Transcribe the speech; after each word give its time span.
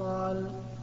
قال 0.00 0.36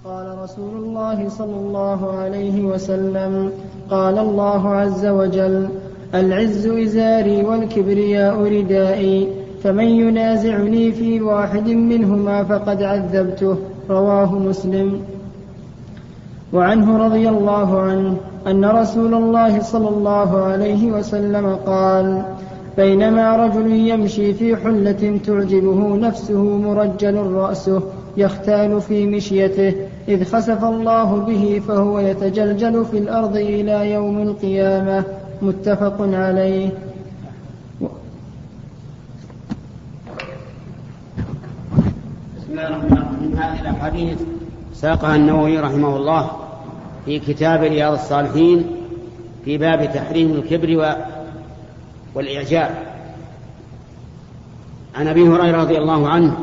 قال 0.05 0.37
رسول 0.43 0.77
الله 0.77 1.29
صلى 1.29 1.55
الله 1.55 2.11
عليه 2.11 2.61
وسلم 2.61 3.51
قال 3.89 4.17
الله 4.17 4.69
عز 4.69 5.05
وجل 5.05 5.69
العز 6.15 6.67
إزاري 6.67 7.43
والكبرياء 7.43 8.39
ردائي 8.39 9.27
فمن 9.63 9.85
ينازعني 9.85 10.91
في 10.91 11.21
واحد 11.21 11.67
منهما 11.69 12.43
فقد 12.43 12.83
عذبته 12.83 13.57
رواه 13.89 14.35
مسلم. 14.35 15.01
وعنه 16.53 16.97
رضي 16.97 17.29
الله 17.29 17.81
عنه 17.81 18.17
أن 18.47 18.65
رسول 18.65 19.13
الله 19.13 19.59
صلى 19.59 19.89
الله 19.89 20.43
عليه 20.43 20.91
وسلم 20.91 21.55
قال 21.55 22.23
بينما 22.79 23.35
رجل 23.35 23.71
يمشي 23.71 24.33
في 24.33 24.55
حلة 24.55 25.19
تعجبه 25.25 25.95
نفسه 25.95 26.43
مرجل 26.43 27.15
رأسه 27.15 27.83
يختال 28.17 28.81
في 28.81 29.05
مشيته 29.05 29.75
إذ 30.07 30.23
خسف 30.23 30.63
الله 30.63 31.15
به 31.15 31.61
فهو 31.67 31.99
يتجلجل 31.99 32.85
في 32.85 32.97
الأرض 32.97 33.35
إلى 33.35 33.91
يوم 33.91 34.21
القيامة. 34.21 35.03
متفق 35.41 35.95
عليه. 35.99 36.69
بسم 42.37 42.51
الله 42.51 42.67
الرحمن 42.67 42.97
الرحيم. 42.97 43.37
هذه 43.37 43.61
الأحاديث 43.61 44.17
ساقها 44.73 45.15
النووي 45.15 45.59
رحمه 45.59 45.97
الله 45.97 46.31
في 47.05 47.19
كتاب 47.19 47.63
رياض 47.63 47.93
الصالحين 47.93 48.65
في 49.45 49.57
باب 49.57 49.93
تحريم 49.93 50.31
الكبر 50.31 50.95
والإعجاب. 52.15 52.71
عن 54.95 55.07
أبي 55.07 55.27
هريرة 55.27 55.57
رضي 55.57 55.77
الله 55.77 56.09
عنه 56.09 56.37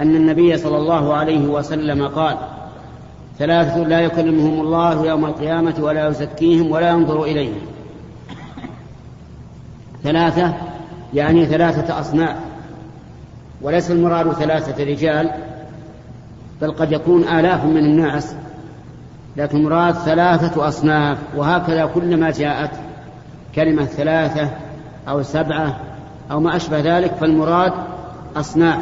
أن 0.00 0.16
النبي 0.16 0.56
صلى 0.56 0.76
الله 0.76 1.14
عليه 1.14 1.46
وسلم 1.46 2.08
قال 2.08 2.36
ثلاثة 3.38 3.76
لا 3.76 4.00
يكلمهم 4.00 4.60
الله 4.60 5.06
يوم 5.06 5.24
القيامة 5.24 5.74
ولا 5.80 6.08
يزكيهم 6.08 6.70
ولا 6.70 6.88
ينظر 6.88 7.22
إليهم. 7.22 7.60
ثلاثة 10.02 10.54
يعني 11.14 11.46
ثلاثة 11.46 12.00
أصناف 12.00 12.36
وليس 13.62 13.90
المراد 13.90 14.32
ثلاثة 14.32 14.84
رجال 14.84 15.30
بل 16.62 16.70
قد 16.72 16.92
يكون 16.92 17.28
آلاف 17.28 17.64
من 17.64 17.76
الناس 17.76 18.34
لكن 19.36 19.64
مراد 19.64 19.94
ثلاثة 19.94 20.68
أصناف 20.68 21.18
وهكذا 21.36 21.86
كلما 21.86 22.30
جاءت 22.30 22.70
كلمة 23.54 23.84
ثلاثة 23.84 24.50
أو 25.08 25.22
سبعة 25.22 25.80
أو 26.30 26.40
ما 26.40 26.56
أشبه 26.56 26.98
ذلك 26.98 27.14
فالمراد 27.14 27.72
أصناف 28.36 28.80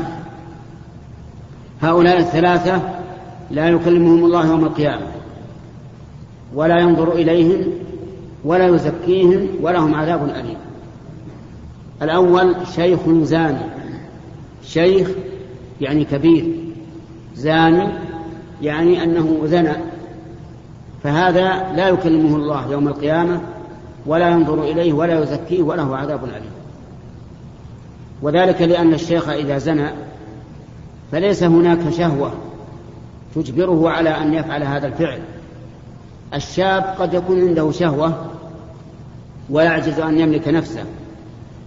هؤلاء 1.83 2.19
الثلاثة 2.19 2.81
لا 3.51 3.69
يكلمهم 3.69 4.25
الله 4.25 4.47
يوم 4.47 4.65
القيامة 4.65 5.07
ولا 6.55 6.81
ينظر 6.81 7.13
إليهم 7.13 7.65
ولا 8.45 8.67
يزكيهم 8.67 9.49
ولهم 9.61 9.95
عذاب 9.95 10.29
أليم. 10.29 10.57
الأول 12.03 12.55
شيخ 12.75 13.09
زاني. 13.09 13.65
شيخ 14.65 15.09
يعني 15.81 16.05
كبير. 16.05 16.45
زاني 17.35 17.89
يعني 18.63 19.05
أنه 19.05 19.41
زنى. 19.45 19.77
فهذا 21.03 21.73
لا 21.77 21.89
يكلمه 21.89 22.37
الله 22.37 22.73
يوم 22.73 22.89
القيامة 22.89 23.41
ولا 24.07 24.29
ينظر 24.29 24.63
إليه 24.63 24.93
ولا 24.93 25.23
يزكيه 25.23 25.63
وله 25.63 25.97
عذاب 25.97 26.25
أليم. 26.25 26.53
وذلك 28.23 28.63
لأن 28.63 28.95
الشيخ 28.95 29.29
إذا 29.29 29.59
زنى 29.59 29.91
فليس 31.13 31.43
هناك 31.43 31.91
شهوة 31.91 32.33
تجبره 33.35 33.91
على 33.91 34.11
أن 34.11 34.35
يفعل 34.35 34.63
هذا 34.63 34.87
الفعل. 34.87 35.21
الشاب 36.35 36.83
قد 36.99 37.15
يكون 37.15 37.49
عنده 37.49 37.71
شهوة 37.71 38.27
ويعجز 39.51 40.01
أن 40.01 40.19
يملك 40.19 40.49
نفسه 40.49 40.85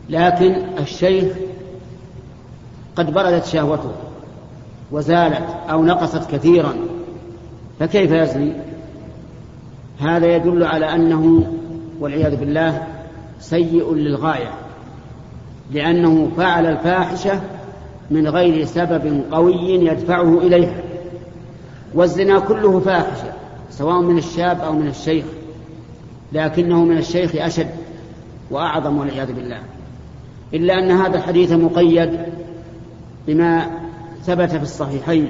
لكن 0.10 0.56
الشيخ 0.80 1.34
قد 2.96 3.14
بردت 3.14 3.46
شهوته 3.46 3.92
وزالت 4.92 5.46
أو 5.70 5.86
نقصت 5.86 6.32
كثيرا 6.32 6.74
فكيف 7.80 8.12
يزني؟ 8.12 8.54
هذا 10.00 10.36
يدل 10.36 10.64
على 10.64 10.96
أنه 10.96 11.48
والعياذ 12.00 12.36
بالله 12.36 12.88
سيء 13.40 13.94
للغاية 13.94 14.52
لأنه 15.72 16.32
فعل 16.38 16.66
الفاحشة 16.66 17.42
من 18.12 18.28
غير 18.28 18.66
سبب 18.66 19.24
قوي 19.32 19.70
يدفعه 19.70 20.38
إليها. 20.38 20.82
والزنا 21.94 22.40
كله 22.40 22.80
فاحشة 22.80 23.34
سواء 23.70 24.02
من 24.02 24.18
الشاب 24.18 24.60
أو 24.60 24.74
من 24.74 24.88
الشيخ 24.88 25.26
لكنه 26.34 26.86
من 26.86 26.98
الشيخ 26.98 27.32
أشد 27.36 27.70
وأعظم 28.52 28.98
والعياذ 28.98 29.34
بالله. 29.34 29.60
إلا 30.54 30.74
أن 30.74 30.92
هذا 30.92 31.18
الحديث 31.18 31.52
مقيد 31.52 32.20
بما 33.28 33.68
ثبت 34.24 34.50
في 34.50 34.64
الصحيحين 34.64 35.30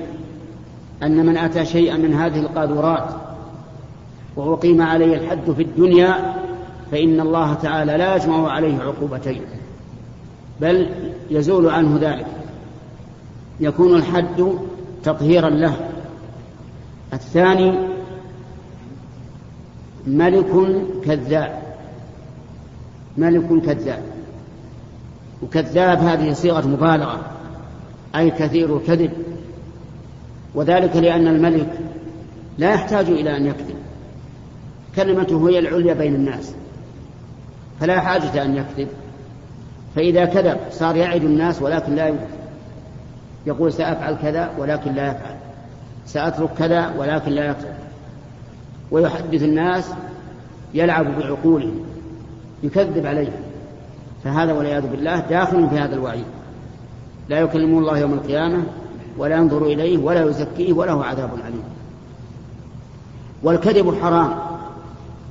أن 1.04 1.26
من 1.26 1.38
أتى 1.38 1.66
شيئا 1.66 1.98
من 1.98 2.14
هذه 2.14 2.40
القاذورات 2.40 3.10
وأقيم 4.36 4.82
عليه 4.82 5.16
الحد 5.18 5.52
في 5.52 5.64
الدنيا 5.64 6.34
فإن 6.92 7.20
الله 7.20 7.54
تعالى 7.54 7.98
لا 7.98 8.16
يجمع 8.16 8.52
عليه 8.52 8.80
عقوبتين 8.82 9.42
بل 10.62 10.90
يزول 11.30 11.70
عنه 11.70 11.98
ذلك. 12.02 12.28
يكون 13.60 13.96
الحد 13.96 14.50
تطهيرا 15.04 15.50
له. 15.50 15.76
الثاني 17.14 17.74
ملك 20.08 20.78
كذاب. 21.06 21.62
ملك 23.18 23.66
كذاب. 23.66 24.04
وكذاب 25.44 25.98
هذه 25.98 26.34
صيغة 26.34 26.68
مبالغة 26.68 27.20
أي 28.16 28.32
كثير 28.32 28.78
الكذب. 28.78 29.12
وذلك 30.56 30.96
لأن 30.96 31.28
الملك 31.28 31.80
لا 32.58 32.74
يحتاج 32.74 33.06
إلى 33.10 33.38
أن 33.38 33.46
يكذب. 33.46 33.76
كلمته 34.96 35.50
هي 35.50 35.60
العليا 35.60 35.94
بين 35.94 36.16
الناس. 36.16 36.56
فلا 37.80 38.00
حاجة 38.00 38.46
أن 38.46 38.56
يكذب. 38.56 38.88
فإذا 39.96 40.26
كذب 40.26 40.58
صار 40.72 40.96
يعد 40.96 41.24
الناس 41.24 41.62
ولكن 41.62 41.96
لا 41.96 42.08
يوفي 42.08 42.20
يقول 43.46 43.74
سأفعل 43.74 44.16
كذا 44.22 44.50
ولكن 44.58 44.94
لا 44.94 45.08
يفعل. 45.08 45.36
سأترك 46.06 46.50
كذا 46.58 46.94
ولكن 46.98 47.32
لا 47.32 47.52
يترك 47.52 47.78
ويحدث 48.92 49.44
الناس 49.44 49.90
يلعب 50.74 51.20
بعقولهم. 51.20 51.86
يكذب 52.64 53.06
عليهم. 53.06 53.34
فهذا 54.24 54.54
والعياذ 54.54 54.88
بالله 54.88 55.20
داخل 55.20 55.70
في 55.70 55.80
هذا 55.80 55.96
الوعيد. 55.96 56.26
لا 57.30 57.40
يكلمه 57.40 57.80
الله 57.80 57.98
يوم 57.98 58.14
القيامة 58.14 58.64
ولا 59.18 59.36
ينظر 59.36 59.66
إليه 59.66 59.98
ولا 59.98 60.24
يزكيه 60.30 60.74
وله 60.74 61.06
عذاب 61.06 61.30
عليم 61.46 61.64
والكذب 63.44 63.96
حرام 64.02 64.36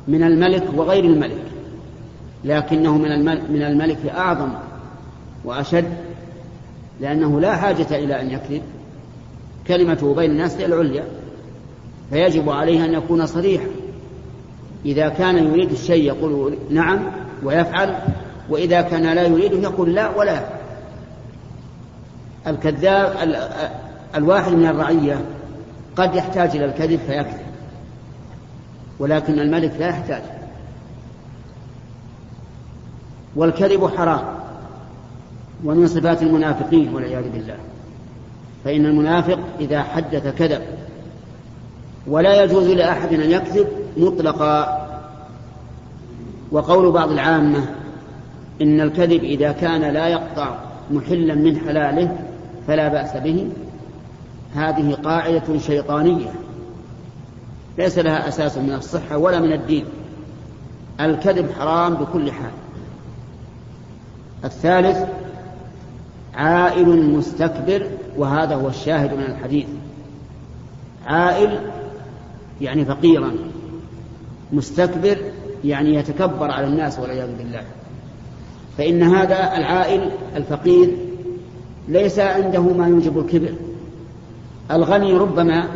من 0.09 0.23
الملك 0.23 0.65
وغير 0.77 1.05
الملك. 1.05 1.54
لكنه 2.45 2.99
من 2.99 3.13
الملك, 3.13 3.43
من 3.51 3.63
الملك 3.63 3.99
أعظم 4.07 4.49
وأشد 5.45 5.93
لأنه 7.01 7.41
لا 7.41 7.57
حاجة 7.57 7.87
إلى 7.91 8.21
أن 8.21 8.31
يكذب. 8.31 8.63
كلمته 9.67 10.15
بين 10.15 10.31
الناس 10.31 10.57
هي 10.57 10.67
العليا 10.67 11.05
فيجب 12.11 12.51
عليه 12.51 12.85
أن 12.85 12.93
يكون 12.95 13.27
صريحا. 13.27 13.67
إذا 14.85 15.09
كان 15.09 15.47
يريد 15.47 15.71
الشيء 15.71 16.05
يقول 16.05 16.59
نعم 16.71 17.01
ويفعل 17.43 17.95
وإذا 18.51 18.81
كان 18.81 19.03
لا 19.03 19.23
يريده 19.23 19.59
يقول 19.59 19.95
لا 19.95 20.17
ولا 20.17 20.33
يفعل. 20.33 20.59
الكذاب 22.47 23.15
الواحد 24.15 24.53
من 24.53 24.67
الرعية 24.67 25.25
قد 25.97 26.15
يحتاج 26.15 26.57
إلى 26.57 26.65
الكذب 26.65 27.01
فيكذب 27.07 27.45
ولكن 28.99 29.39
الملك 29.39 29.73
لا 29.79 29.89
يحتاج. 29.89 30.23
والكذب 33.37 33.87
حرام 33.97 34.25
ومن 35.65 35.87
صفات 35.87 36.23
المنافقين 36.23 36.95
والعياذ 36.95 37.31
بالله. 37.31 37.57
فإن 38.65 38.87
المنافق 38.87 39.39
إذا 39.61 39.83
حدث 39.83 40.35
كذب 40.39 40.63
ولا 42.07 42.45
يجوز 42.45 42.69
لأحد 42.69 43.13
أن 43.13 43.31
يكذب 43.31 43.69
مطلقا. 43.97 44.85
وقول 46.53 46.93
بعض 46.93 47.11
العامة 47.11 47.67
إن 48.63 48.81
الكذب 48.81 49.25
إذا 49.25 49.53
كان 49.53 49.81
لا 49.81 50.09
يقطع 50.09 50.55
محلا 50.91 51.35
من 51.35 51.57
حلاله 51.57 52.19
فلا 52.67 52.89
بأس 52.89 53.17
به. 53.17 53.49
هذه 54.55 54.93
قاعدة 55.05 55.59
شيطانية 55.59 56.31
ليس 57.79 57.99
لها 57.99 58.29
أساس 58.29 58.59
من 58.59 58.73
الصحة 58.73 59.19
ولا 59.19 59.41
من 59.41 59.53
الدين. 59.53 59.85
الكذب 61.01 61.51
حرام 61.59 61.95
بكل 61.95 62.33
حال. 62.33 62.64
الثالث 64.45 64.99
عائل 66.35 67.17
مستكبر 67.17 67.87
وهذا 68.17 68.55
هو 68.55 68.69
الشاهد 68.69 69.15
من 69.15 69.25
الحديث. 69.25 69.67
عائل 71.07 71.59
يعني 72.61 72.85
فقيرا 72.85 73.33
مستكبر 74.53 75.19
يعني 75.65 75.95
يتكبر 75.95 76.51
على 76.51 76.67
الناس 76.67 76.99
والعياذ 76.99 77.37
بالله. 77.39 77.63
فإن 78.79 79.03
هذا 79.03 79.57
العائل 79.57 80.11
الفقير 80.37 80.97
ليس 81.89 82.19
عنده 82.19 82.61
ما 82.61 82.89
يوجب 82.89 83.19
الكبر. 83.19 83.55
الغني 84.71 85.13
ربما 85.13 85.69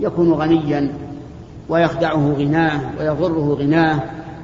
يكون 0.00 0.32
غنيا 0.32 0.92
ويخدعه 1.68 2.32
غناه 2.38 2.80
ويضره 3.00 3.56
غناه 3.60 4.02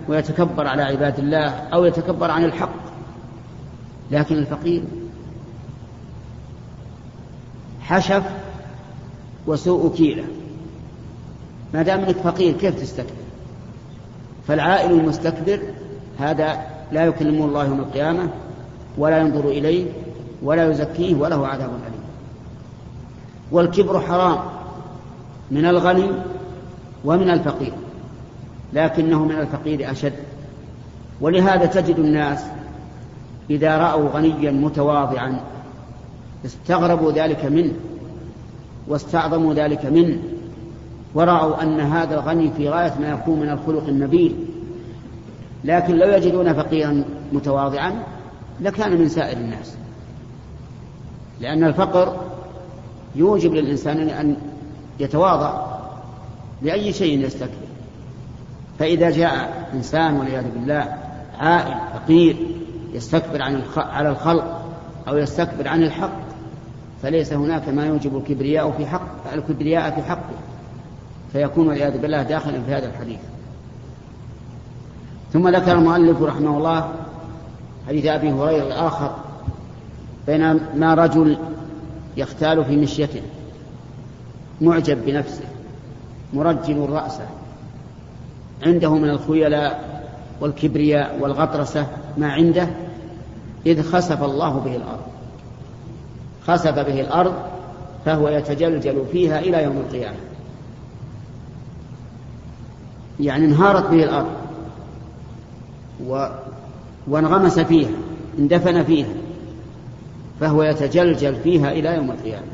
ويتكبر 0.08 0.66
على 0.66 0.82
عباد 0.82 1.18
الله 1.18 1.48
أو 1.48 1.84
يتكبر 1.84 2.30
عن 2.30 2.44
الحق. 2.44 2.81
لكن 4.12 4.34
الفقير 4.34 4.82
حشف 7.80 8.22
وسوء 9.46 9.94
كيلة 9.96 10.24
ما 11.74 11.82
دام 11.82 12.00
إنك 12.00 12.16
فقير 12.16 12.52
كيف 12.52 12.80
تستكبر؟ 12.80 13.10
فالعائل 14.48 14.90
المستكبر 14.90 15.60
هذا 16.18 16.66
لا 16.92 17.04
يكلمه 17.04 17.44
الله 17.44 17.64
يوم 17.64 17.80
القيامة 17.80 18.28
ولا 18.98 19.18
ينظر 19.18 19.48
إليه 19.48 19.86
ولا 20.42 20.70
يزكيه 20.70 21.14
وله 21.14 21.46
عذاب 21.46 21.70
أليم. 21.70 22.02
والكبر 23.52 24.00
حرام 24.00 24.38
من 25.50 25.66
الغني 25.66 26.10
ومن 27.04 27.30
الفقير 27.30 27.72
لكنه 28.72 29.24
من 29.24 29.38
الفقير 29.38 29.90
أشد. 29.90 30.12
ولهذا 31.20 31.66
تجد 31.66 31.98
الناس 31.98 32.44
إذا 33.52 33.78
رأوا 33.78 34.08
غنيا 34.08 34.50
متواضعا 34.50 35.40
استغربوا 36.46 37.12
ذلك 37.12 37.44
منه 37.44 37.72
واستعظموا 38.88 39.54
ذلك 39.54 39.86
منه 39.86 40.18
ورأوا 41.14 41.62
أن 41.62 41.80
هذا 41.80 42.14
الغني 42.14 42.50
في 42.56 42.68
غاية 42.68 42.94
ما 43.00 43.10
يكون 43.10 43.40
من 43.40 43.50
الخلق 43.50 43.88
النبيل. 43.88 44.34
لكن 45.64 45.96
لو 45.96 46.08
يجدون 46.08 46.52
فقيرا 46.52 47.04
متواضعا 47.32 48.02
لكان 48.60 49.00
من 49.00 49.08
سائر 49.08 49.36
الناس. 49.36 49.74
لأن 51.40 51.64
الفقر 51.64 52.16
يوجب 53.14 53.52
للإنسان 53.52 54.08
أن 54.08 54.36
يتواضع 55.00 55.66
لأي 56.62 56.92
شيء 56.92 57.26
يستكبر 57.26 57.52
فإذا 58.78 59.10
جاء 59.10 59.68
إنسان 59.74 60.14
والعياذ 60.14 60.44
بالله 60.54 60.96
عائل 61.38 61.74
فقير 61.94 62.36
يستكبر 62.92 63.42
عن 63.42 63.62
على 63.76 64.08
الخلق 64.08 64.62
أو 65.08 65.16
يستكبر 65.16 65.68
عن 65.68 65.82
الحق 65.82 66.22
فليس 67.02 67.32
هناك 67.32 67.68
ما 67.68 67.86
يوجب 67.86 68.16
الكبرياء 68.16 68.70
في 68.70 68.86
حق 68.86 69.32
الكبرياء 69.32 69.90
في 69.90 70.02
حقه 70.02 70.34
فيكون 71.32 71.68
والعياذ 71.68 71.98
بالله 71.98 72.22
داخلا 72.22 72.62
في 72.62 72.74
هذا 72.74 72.86
الحديث. 72.86 73.20
ثم 75.32 75.48
ذكر 75.48 75.72
المؤلف 75.72 76.22
رحمه 76.22 76.56
الله 76.58 76.92
حديث 77.88 78.06
أبي 78.06 78.32
هريرة 78.32 78.66
الآخر 78.66 79.16
بينما 80.26 80.94
رجل 80.94 81.38
يختال 82.16 82.64
في 82.64 82.76
مشيته 82.76 83.22
معجب 84.60 85.04
بنفسه 85.06 85.44
مرجل 86.32 86.90
رأسه 86.90 87.26
عنده 88.62 88.94
من 88.94 89.10
الخيلاء 89.10 89.91
والكبرياء 90.40 91.18
والغطرسة 91.20 91.86
ما 92.18 92.32
عنده 92.32 92.68
إذ 93.66 93.82
خسف 93.82 94.22
الله 94.22 94.58
به 94.58 94.76
الأرض. 94.76 95.02
خسف 96.46 96.74
به 96.74 97.00
الأرض 97.00 97.34
فهو 98.04 98.28
يتجلجل 98.28 99.04
فيها 99.12 99.38
إلى 99.38 99.64
يوم 99.64 99.76
القيامة. 99.76 100.16
يعني 103.20 103.44
انهارت 103.44 103.90
به 103.90 104.04
الأرض 104.04 104.32
و... 106.06 106.26
وانغمس 107.06 107.58
فيها 107.58 107.90
اندفن 108.38 108.82
فيها 108.82 109.14
فهو 110.40 110.62
يتجلجل 110.62 111.34
فيها 111.34 111.72
إلى 111.72 111.94
يوم 111.96 112.10
القيامة. 112.10 112.52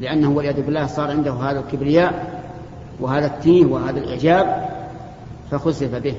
لأنه 0.00 0.30
والعياذ 0.30 0.62
بالله 0.62 0.86
صار 0.86 1.10
عنده 1.10 1.32
هذا 1.32 1.60
الكبرياء 1.60 2.42
وهذا 3.00 3.26
التيه 3.26 3.66
وهذا 3.66 3.98
الإعجاب 3.98 4.75
فخسف 5.50 5.94
به. 5.94 6.14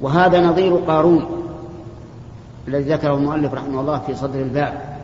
وهذا 0.00 0.46
نظير 0.46 0.76
قارون 0.76 1.24
الذي 2.68 2.92
ذكره 2.92 3.14
المؤلف 3.14 3.54
رحمه 3.54 3.80
الله 3.80 3.98
في 3.98 4.14
صدر 4.14 4.40
الباب. 4.40 4.96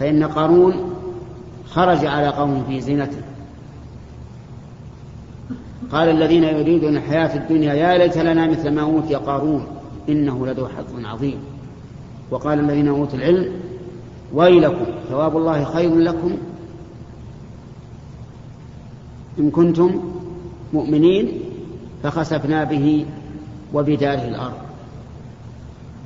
فإن 0.00 0.24
قارون 0.24 0.74
خرج 1.68 2.06
على 2.06 2.28
قوم 2.28 2.64
في 2.68 2.80
زينته. 2.80 3.22
قال 5.92 6.08
الذين 6.08 6.44
يريدون 6.44 6.96
الحياة 6.96 7.36
الدنيا 7.36 7.74
يا 7.74 7.98
ليت 7.98 8.18
لنا 8.18 8.46
مثل 8.46 8.70
ما 8.70 8.82
أوتي 8.82 9.14
قارون 9.14 9.66
إنه 10.08 10.46
لذو 10.46 10.68
حظ 10.68 11.04
عظيم. 11.04 11.38
وقال 12.30 12.60
الذين 12.60 12.88
أوتوا 12.88 13.18
العلم 13.18 13.52
ويلكم 14.34 14.86
ثواب 15.08 15.36
الله 15.36 15.64
خير 15.64 15.94
لكم 15.94 16.36
إن 19.38 19.50
كنتم 19.50 20.00
مؤمنين. 20.72 21.40
فخسفنا 22.02 22.64
به 22.64 23.06
وبداره 23.74 24.28
الأرض. 24.28 24.58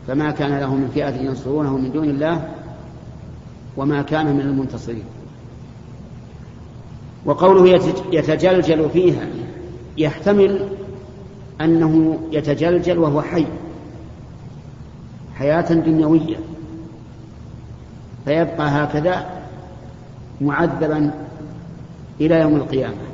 فما 0.07 0.31
كان 0.31 0.59
له 0.59 0.75
من 0.75 0.91
فئة 0.95 1.17
ينصرونه 1.17 1.77
من 1.77 1.93
دون 1.93 2.05
الله 2.05 2.49
وما 3.77 4.03
كان 4.03 4.35
من 4.35 4.41
المنتصرين. 4.41 5.05
وقوله 7.25 7.81
يتجلجل 8.13 8.91
فيها 8.91 9.27
يحتمل 9.99 10.69
أنه 11.61 12.19
يتجلجل 12.33 12.99
وهو 12.99 13.23
حي. 13.23 13.47
حياة 15.35 15.73
دنيوية. 15.73 16.37
فيبقى 18.25 18.69
هكذا 18.69 19.27
معذبا 20.41 21.11
إلى 22.21 22.41
يوم 22.41 22.57
القيامة. 22.57 23.10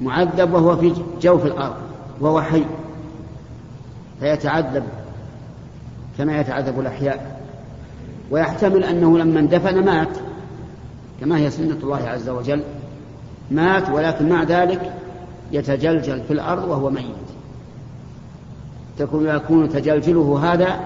معذب 0.00 0.54
وهو 0.54 0.76
في 0.76 0.92
جوف 1.22 1.46
الأرض 1.46 1.76
وهو 2.20 2.40
حي. 2.40 2.64
فيتعذب 4.20 4.84
كما 6.18 6.40
يتعذب 6.40 6.80
الأحياء. 6.80 7.40
ويحتمل 8.30 8.84
أنه 8.84 9.18
لما 9.18 9.40
اندفن 9.40 9.84
مات 9.84 10.18
كما 11.20 11.38
هي 11.38 11.50
سنة 11.50 11.76
الله 11.82 12.08
عز 12.08 12.28
وجل. 12.28 12.62
مات 13.50 13.90
ولكن 13.90 14.28
مع 14.28 14.42
ذلك 14.42 14.92
يتجلجل 15.52 16.22
في 16.22 16.32
الأرض 16.32 16.68
وهو 16.68 16.90
ميت. 16.90 17.04
تكون 18.98 19.26
يكون 19.28 19.68
تجلجله 19.68 20.52
هذا 20.52 20.80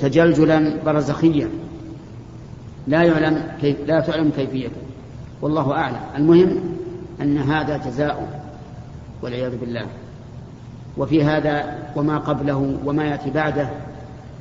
تجلجلا 0.00 0.72
برزخيا. 0.86 1.48
لا 2.86 3.02
يعلم 3.02 3.42
كيف 3.60 3.76
لا 3.86 4.00
تعلم 4.00 4.30
كيفيته. 4.36 4.80
والله 5.42 5.72
أعلم. 5.72 6.00
المهم 6.16 6.78
أن 7.22 7.38
هذا 7.38 7.76
جزاء 7.76 8.28
والعياذ 9.22 9.58
بالله. 9.58 9.86
وفي 10.98 11.24
هذا 11.24 11.64
وما 11.96 12.18
قبله 12.18 12.76
وما 12.84 13.04
يأتي 13.04 13.30
بعده 13.30 13.68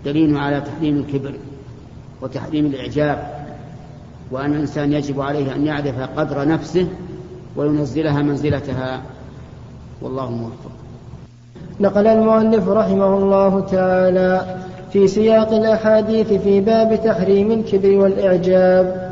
دليل 0.06 0.38
على 0.38 0.62
تحريم 0.62 0.98
الكبر 0.98 1.34
وتحريم 2.22 2.66
الإعجاب 2.66 3.46
وأن 4.32 4.54
الإنسان 4.54 4.94
يجب 4.94 5.22
عليه 5.22 5.56
أن 5.56 5.66
يعرف 5.66 6.00
قدر 6.18 6.48
نفسه 6.48 6.88
وينزلها 7.56 8.22
منزلتها. 8.22 9.02
والله 10.02 10.32
موفق. 10.32 10.72
نقل 11.80 12.08
المؤلف 12.08 12.68
رحمه 12.68 13.18
الله 13.18 13.60
تعالى 13.60 14.58
في 14.94 15.08
سياق 15.08 15.54
الأحاديث 15.54 16.34
في 16.34 16.62
باب 16.62 17.00
تحريم 17.04 17.52
الكبر 17.52 17.90
والإعجاب. 17.90 19.07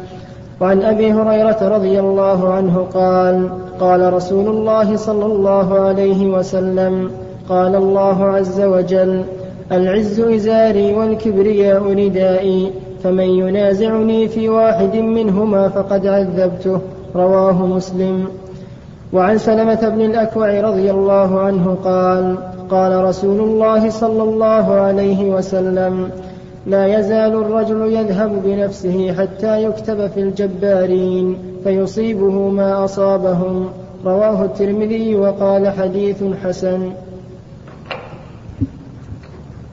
وعن 0.62 0.82
أبي 0.82 1.12
هريرة 1.14 1.58
رضي 1.62 2.00
الله 2.00 2.54
عنه 2.54 2.88
قال 2.94 3.50
قال 3.80 4.14
رسول 4.14 4.48
الله 4.48 4.96
صلى 4.96 5.26
الله 5.26 5.80
عليه 5.80 6.28
وسلم 6.28 7.12
قال 7.50 7.76
الله 7.76 8.24
عز 8.24 8.62
وجل 8.62 9.24
العز 9.72 10.20
إزاري 10.20 10.94
والكبرياء 10.94 11.84
ردائي 11.84 12.72
فمن 13.04 13.30
ينازعني 13.30 14.28
في 14.28 14.50
واحد 14.50 14.96
منهما 14.96 15.70
فقد 15.70 16.08
عذبته. 16.08 16.80
رواه 17.16 17.66
مسلم. 17.66 18.28
وعن 19.14 19.38
سلمة 19.38 19.90
بن 19.90 20.02
الأكوع 20.02 20.62
رضي 20.62 20.92
الله 20.92 21.40
عنه 21.40 21.78
قال 21.84 22.38
قال 22.70 23.04
رسول 23.04 23.40
الله 23.40 23.90
صلى 23.90 24.24
الله 24.24 24.74
عليه 24.74 25.30
وسلم 25.30 26.10
لا 26.66 27.00
يزال 27.00 27.34
الرجل 27.34 27.94
يذهب 27.94 28.44
بنفسه 28.46 29.14
حتى 29.14 29.64
يكتب 29.64 30.08
في 30.08 30.20
الجبارين 30.20 31.38
فيصيبه 31.64 32.50
ما 32.50 32.86
أصابهم. 32.86 33.70
رواه 34.06 34.44
الترمذي 34.46 35.16
وقال 35.16 35.70
حديث 35.70 36.24
حسن. 36.44 36.94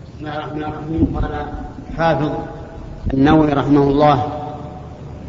بسم 0.06 0.20
الله 0.20 0.36
الرحمن 0.36 0.62
الرحيم. 0.62 1.16
قال 1.16 1.46
حافظ 1.96 2.30
النووي 3.14 3.52
رحمه 3.52 3.82
الله 3.82 4.26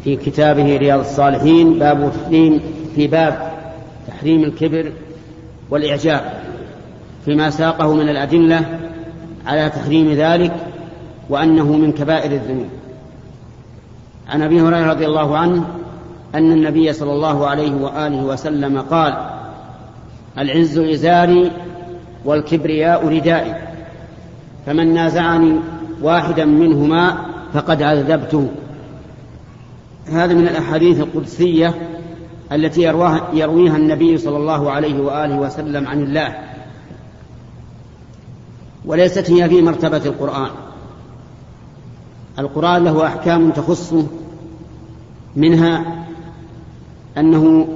في 0.04 0.16
كتابه 0.16 0.76
رياض 0.76 1.00
الصالحين 1.00 1.78
باب 1.78 2.12
تحريم 2.22 2.60
في 2.96 3.06
باب 3.06 3.52
تحريم 4.08 4.44
الكبر 4.44 4.92
والإعجاب 5.70 6.20
فيما 7.24 7.50
ساقه 7.50 7.94
من 7.94 8.08
الأدلة 8.08 8.60
على 9.46 9.70
تحريم 9.70 10.12
ذلك 10.12 10.52
وأنه 11.28 11.72
من 11.72 11.92
كبائر 11.92 12.32
الذنوب. 12.32 12.68
عن 14.28 14.42
أبي 14.42 14.60
هريرة 14.60 14.90
رضي 14.90 15.06
الله 15.06 15.38
عنه 15.38 15.64
أن 16.34 16.52
النبي 16.52 16.92
صلى 16.92 17.12
الله 17.12 17.46
عليه 17.46 17.74
وآله 17.74 18.24
وسلم 18.24 18.80
قال 18.80 19.30
العز 20.38 20.78
إزاري 20.78 21.50
والكبرياء 22.24 23.08
ردائي. 23.08 23.54
فمن 24.66 24.94
نازعني 24.94 25.60
واحدا 26.02 26.44
منهما 26.44 27.16
فقد 27.52 27.82
عذبته. 27.82 28.48
هذا 30.12 30.34
من 30.34 30.48
الأحاديث 30.48 31.00
القدسية 31.00 31.74
التي 32.52 32.82
يرويها, 32.82 33.28
يرويها 33.32 33.76
النبي 33.76 34.18
صلى 34.18 34.36
الله 34.36 34.70
عليه 34.70 35.00
وآله 35.00 35.38
وسلم 35.38 35.86
عن 35.86 36.02
الله. 36.02 36.34
وليست 38.86 39.30
هي 39.30 39.48
في 39.48 39.62
مرتبة 39.62 39.96
القرآن. 39.96 40.50
القرآن 42.38 42.84
له 42.84 43.06
أحكام 43.06 43.50
تخصه 43.50 44.06
منها 45.36 46.04
أنه 47.18 47.68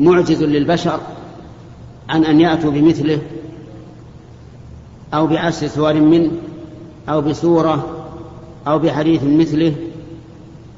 معجز 0.00 0.42
للبشر 0.42 1.00
عن 2.08 2.24
أن 2.24 2.40
يأتوا 2.40 2.70
بمثله 2.70 3.18
أو 5.14 5.26
بعشر 5.26 5.66
سور 5.66 5.94
منه 5.94 6.30
أو 7.08 7.20
بسورة 7.20 8.06
أو 8.66 8.78
بحديث 8.78 9.24
مثله 9.24 9.74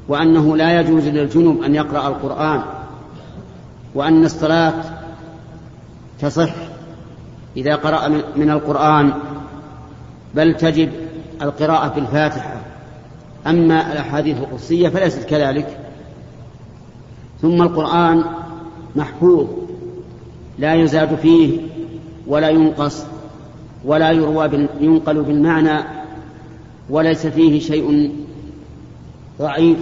وأنه 0.08 0.56
لا 0.56 0.80
يجوز 0.80 1.08
للجنب 1.08 1.62
أن 1.62 1.74
يقرأ 1.74 2.08
القرآن 2.08 2.62
وأن 3.94 4.24
الصلاة 4.24 4.74
تصح 6.20 6.54
إذا 7.56 7.76
قرأ 7.76 8.08
من 8.36 8.50
القرآن 8.50 9.12
بل 10.34 10.54
تجب 10.54 10.92
القراءة 11.42 11.88
في 11.88 12.00
الفاتحة 12.00 12.61
أما 13.46 13.92
الأحاديث 13.92 14.38
القدسية 14.38 14.88
فليست 14.88 15.24
كذلك. 15.24 15.78
ثم 17.42 17.62
القرآن 17.62 18.24
محفوظ 18.96 19.46
لا 20.58 20.74
يزاد 20.74 21.14
فيه 21.14 21.60
ولا 22.26 22.48
ينقص 22.48 23.04
ولا 23.84 24.10
يروى 24.10 24.68
ينقل 24.80 25.22
بالمعنى 25.22 25.84
وليس 26.90 27.26
فيه 27.26 27.60
شيء 27.60 28.12
ضعيف. 29.38 29.78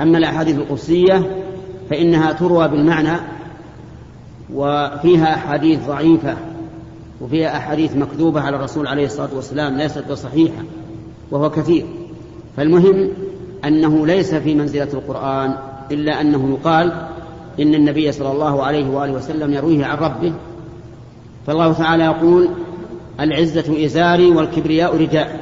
أما 0.00 0.18
الأحاديث 0.18 0.56
القدسية 0.56 1.42
فإنها 1.90 2.32
تروى 2.32 2.68
بالمعنى 2.68 3.20
وفيها 4.54 5.34
أحاديث 5.34 5.86
ضعيفة 5.86 6.36
وفيها 7.20 7.56
أحاديث 7.56 7.96
مكذوبة 7.96 8.40
على 8.40 8.56
الرسول 8.56 8.86
عليه 8.86 9.06
الصلاة 9.06 9.34
والسلام 9.34 9.76
ليست 9.76 10.04
بصحيحة 10.10 10.62
وهو 11.30 11.50
كثير. 11.50 11.86
فالمهم 12.56 13.08
أنه 13.64 14.06
ليس 14.06 14.34
في 14.34 14.54
منزلة 14.54 14.88
القرآن 14.92 15.54
إلا 15.90 16.20
أنه 16.20 16.50
يقال 16.58 16.92
إن 17.60 17.74
النبي 17.74 18.12
صلى 18.12 18.32
الله 18.32 18.62
عليه 18.62 18.90
وآله 18.90 19.12
وسلم 19.12 19.52
يرويه 19.52 19.84
عن 19.86 19.98
ربه. 19.98 20.32
فالله 21.46 21.72
تعالى 21.72 22.04
يقول 22.04 22.48
العزة 23.20 23.84
إزاري 23.84 24.30
والكبرياء 24.30 24.96
رداء. 24.96 25.40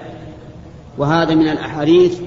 وهذا 0.99 1.35
من 1.35 1.49
الأحاديث 1.49 2.21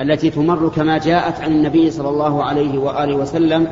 التي 0.00 0.30
تمر 0.30 0.68
كما 0.68 0.98
جاءت 0.98 1.40
عن 1.40 1.52
النبي 1.52 1.90
صلى 1.90 2.08
الله 2.08 2.44
عليه 2.44 2.78
وآله 2.78 3.16
وسلم 3.16 3.66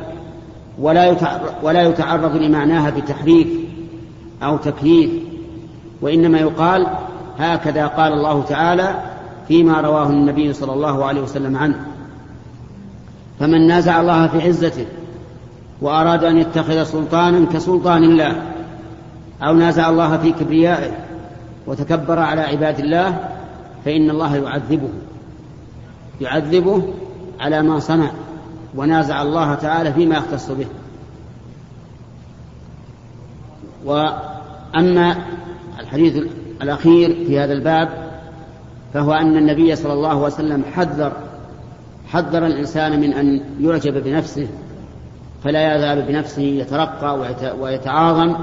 ولا 0.79 1.15
ولا 1.63 1.81
يتعرض 1.81 2.35
لمعناها 2.35 2.89
بتحريف 2.89 3.47
أو 4.43 4.57
تكييف 4.57 5.09
وإنما 6.01 6.39
يقال 6.39 6.87
هكذا 7.37 7.87
قال 7.87 8.13
الله 8.13 8.43
تعالى 8.43 9.14
فيما 9.47 9.81
رواه 9.81 10.09
النبي 10.09 10.53
صلى 10.53 10.73
الله 10.73 11.05
عليه 11.05 11.21
وسلم 11.21 11.57
عنه. 11.57 11.85
فمن 13.39 13.67
نازع 13.67 14.01
الله 14.01 14.27
في 14.27 14.41
عزته 14.41 14.85
وأراد 15.81 16.23
أن 16.23 16.37
يتخذ 16.37 16.83
سلطانا 16.83 17.45
كسلطان 17.45 18.03
الله 18.03 18.41
أو 19.43 19.53
نازع 19.53 19.89
الله 19.89 20.17
في 20.17 20.31
كبريائه 20.31 20.91
وتكبر 21.67 22.19
على 22.19 22.41
عباد 22.41 22.79
الله 22.79 23.29
فإن 23.85 24.09
الله 24.09 24.35
يعذبه. 24.35 24.89
يعذبه 26.21 26.93
على 27.39 27.61
ما 27.61 27.79
صنع 27.79 28.11
ونازع 28.75 29.21
الله 29.21 29.55
تعالى 29.55 29.93
فيما 29.93 30.15
يختص 30.17 30.51
به. 30.51 30.67
وأما 33.85 35.15
الحديث 35.79 36.23
الأخير 36.61 37.25
في 37.27 37.39
هذا 37.39 37.53
الباب 37.53 38.04
فهو 38.95 39.13
أن 39.13 39.37
النبي 39.37 39.75
صلى 39.75 39.93
الله 39.93 40.09
عليه 40.09 40.19
وسلم 40.19 40.63
حذر 40.73 41.11
حذر 42.07 42.45
الإنسان 42.45 42.99
من 42.99 43.13
أن 43.13 43.41
يعجب 43.59 44.03
بنفسه 44.03 44.47
فلا 45.43 45.75
يذهب 45.75 46.07
بنفسه 46.07 46.41
يترقى 46.41 47.35
ويتعاظم 47.59 48.35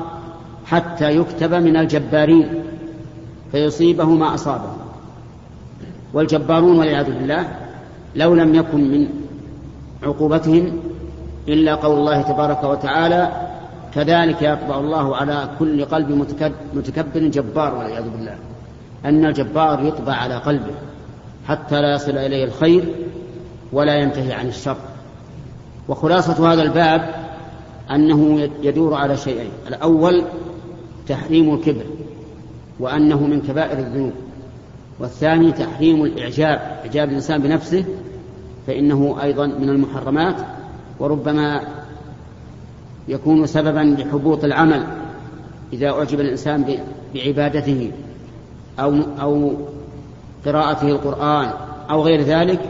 حتى 0.67 1.17
يكتب 1.17 1.55
من 1.55 1.77
الجبارين 1.77 2.49
فيصيبه 3.53 4.05
ما 4.05 4.35
أصابه. 4.35 4.73
والجبارون 6.15 6.79
والعياذ 6.79 7.07
بالله 7.07 7.49
لو 8.17 8.35
لم 8.35 8.55
يكن 8.55 8.91
من 8.91 9.09
عقوبتهم 10.03 10.73
إلا 11.49 11.75
قول 11.75 11.99
الله 11.99 12.23
تبارك 12.23 12.65
وتعالى 12.65 13.33
كذلك 13.95 14.43
يطبع 14.43 14.81
الله 14.81 15.17
على 15.17 15.49
كل 15.59 15.85
قلب 15.85 16.27
متكبر 16.75 17.21
جبار 17.21 17.75
والعياذ 17.75 18.05
بالله. 18.11 18.52
أن 19.05 19.25
الجبار 19.25 19.85
يطبع 19.85 20.13
على 20.13 20.35
قلبه 20.35 20.75
حتى 21.49 21.81
لا 21.81 21.95
يصل 21.95 22.19
إليه 22.19 22.45
الخير 22.45 22.95
ولا 23.73 23.95
ينتهي 23.95 24.33
عن 24.33 24.49
الشر. 24.49 24.77
وخلاصة 25.89 26.53
هذا 26.53 26.63
الباب 26.63 27.15
أنه 27.91 28.49
يدور 28.63 28.95
على 28.95 29.17
شيئين. 29.17 29.51
الأول 29.69 30.25
تحريم 31.09 31.55
الكبر 31.55 31.85
وأنه 32.81 33.27
من 33.27 33.41
كبائر 33.41 33.79
الذنوب. 33.79 34.13
والثاني 35.01 35.53
تحريم 35.53 36.05
الإعجاب 36.05 36.59
إعجاب 36.85 37.09
الإنسان 37.09 37.43
بنفسه 37.43 37.85
فإنه 38.67 39.17
أيضا 39.23 39.47
من 39.47 39.69
المحرمات 39.69 40.37
وربما 41.01 41.61
يكون 43.09 43.47
سببا 43.47 43.97
لحبوط 43.99 44.45
العمل 44.45 44.87
إذا 45.73 45.91
أعجب 45.91 46.21
الإنسان 46.21 46.79
بعبادته. 47.15 47.93
أو 48.81 48.95
أو 49.21 49.53
قراءته 50.47 50.89
القرآن 50.89 51.49
أو 51.91 52.03
غير 52.03 52.23
ذلك 52.23 52.61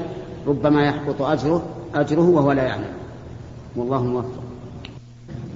ربما 0.46 0.82
يحبط 0.82 1.22
أجره 1.22 1.62
أجره 1.94 2.28
وهو 2.28 2.52
لا 2.52 2.62
يعلم. 2.62 2.84
والله 3.76 4.02
موفق. 4.02 4.42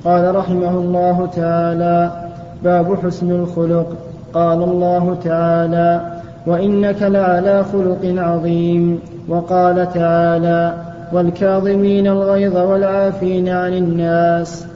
قال 0.05 0.35
رحمه 0.35 0.71
الله 0.71 1.27
تعالى 1.27 2.31
باب 2.65 2.99
حسن 3.07 3.31
الخلق. 3.31 3.97
قال 4.35 4.63
الله 4.63 5.19
تعالى 5.25 6.21
وإنك 6.47 7.03
لعلى 7.03 7.65
خلق 7.65 8.01
عظيم. 8.05 9.01
وقال 9.29 9.93
تعالى 9.93 10.75
والكاظمين 11.13 12.07
الغيظ 12.07 12.57
والعافين 12.57 13.49
عن 13.49 13.75
الناس. 13.75 14.67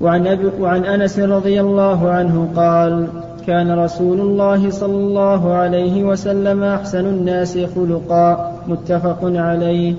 وعن, 0.00 0.50
وعن 0.60 0.84
أنس 0.84 1.18
رضي 1.18 1.60
الله 1.60 2.10
عنه 2.10 2.48
قال 2.56 3.21
كان 3.46 3.78
رسول 3.78 4.20
الله 4.20 4.70
صلى 4.70 4.96
الله 4.96 5.52
عليه 5.52 6.04
وسلم 6.04 6.62
أحسن 6.62 7.06
الناس 7.06 7.58
خلقا 7.58 8.52
متفق 8.68 9.18
عليه. 9.22 9.94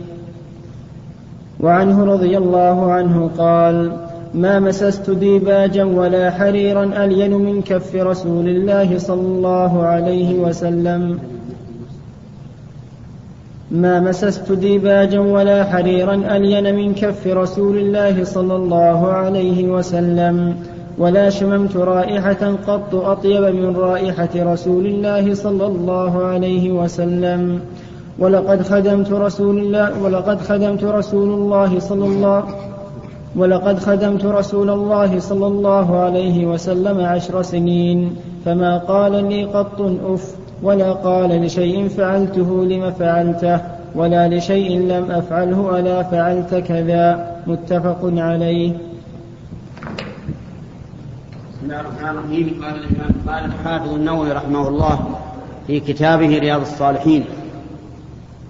وعنه 1.59 2.05
رضي 2.05 2.37
الله 2.37 2.91
عنه 2.91 3.29
قال 3.37 3.91
ما 4.33 4.59
مسست 4.59 5.09
ديباجا 5.09 5.83
ولا 5.83 6.31
حريرا 6.31 7.05
ألين 7.05 7.33
من 7.33 7.61
كف 7.61 7.95
رسول 7.95 8.49
الله 8.49 8.97
صلى 8.97 9.21
الله 9.21 9.83
عليه 9.83 10.39
وسلم. 10.39 11.19
ما 13.71 13.99
مسست 13.99 14.51
ديباجا 14.51 15.19
ولا 15.19 15.63
حريرا 15.63 16.15
ألين 16.37 16.75
من 16.75 16.93
كف 16.93 17.27
رسول 17.27 17.77
الله 17.77 18.23
صلى 18.23 18.55
الله 18.55 19.07
عليه 19.07 19.67
وسلم. 19.67 20.55
ولا 20.97 21.29
شممت 21.29 21.77
رائحة 21.77 22.55
قط 22.67 22.95
أطيب 22.95 23.43
من 23.43 23.77
رائحة 23.77 24.29
رسول 24.35 24.85
الله 24.85 25.33
صلى 25.33 25.65
الله 25.65 26.25
عليه 26.25 26.71
وسلم. 26.71 27.59
ولقد 28.19 28.61
خدمت 28.61 29.11
رسول 29.11 29.57
الله 29.57 30.03
ولقد 30.03 30.41
خدمت 30.41 30.83
رسول 30.83 31.29
الله 31.29 31.79
صلى 31.79 32.05
الله 32.05 32.43
ولقد 33.35 33.79
خدمت 33.79 34.25
رسول 34.25 34.69
الله 34.69 35.19
صلى 35.19 35.47
الله 35.47 35.97
عليه 35.97 36.45
وسلم 36.45 37.05
عشر 37.05 37.41
سنين. 37.41 38.15
فما 38.45 38.77
قال 38.77 39.29
لي 39.29 39.43
قط 39.43 39.81
أف 40.05 40.35
ولا 40.63 40.91
قال 40.91 41.29
لشيء 41.45 41.87
فعلته 41.87 42.65
لم 42.65 42.91
فعلته 42.91 43.59
ولا 43.95 44.27
لشيء 44.27 44.79
لم 44.79 45.11
أفعله 45.11 45.79
ألا 45.79 46.03
فعلت 46.03 46.55
كذا. 46.55 47.27
متفق 47.47 47.99
عليه. 48.03 48.92
بسم 51.63 51.71
الله 51.71 51.81
الرحمن 51.81 52.09
الرحيم 52.09 52.63
قال 52.63 52.87
قال 53.27 53.45
الحافظ 53.45 53.93
النووي 53.93 54.31
رحمه 54.31 54.67
الله 54.67 55.19
في 55.67 55.79
كتابه 55.79 56.39
رياض 56.39 56.61
الصالحين. 56.61 57.25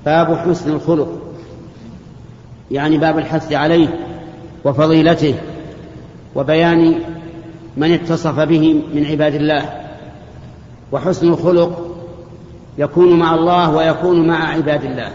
باب 0.05 0.35
حسن 0.35 0.71
الخلق. 0.71 1.07
يعني 2.71 2.97
باب 2.97 3.17
الحث 3.17 3.53
عليه 3.53 3.87
وفضيلته 4.65 5.35
وبيان 6.35 6.95
من 7.77 7.91
اتصف 7.91 8.39
به 8.39 8.81
من 8.93 9.05
عباد 9.05 9.35
الله. 9.35 9.69
وحسن 10.91 11.27
الخلق 11.27 11.95
يكون 12.77 13.19
مع 13.19 13.35
الله 13.35 13.75
ويكون 13.75 14.27
مع 14.27 14.47
عباد 14.47 14.83
الله. 14.83 15.11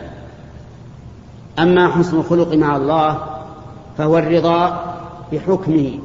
أما 1.58 1.88
حسن 1.88 2.16
الخلق 2.16 2.54
مع 2.54 2.76
الله 2.76 3.18
فهو 3.98 4.18
الرضا 4.18 4.84
بحكمه 5.32 5.98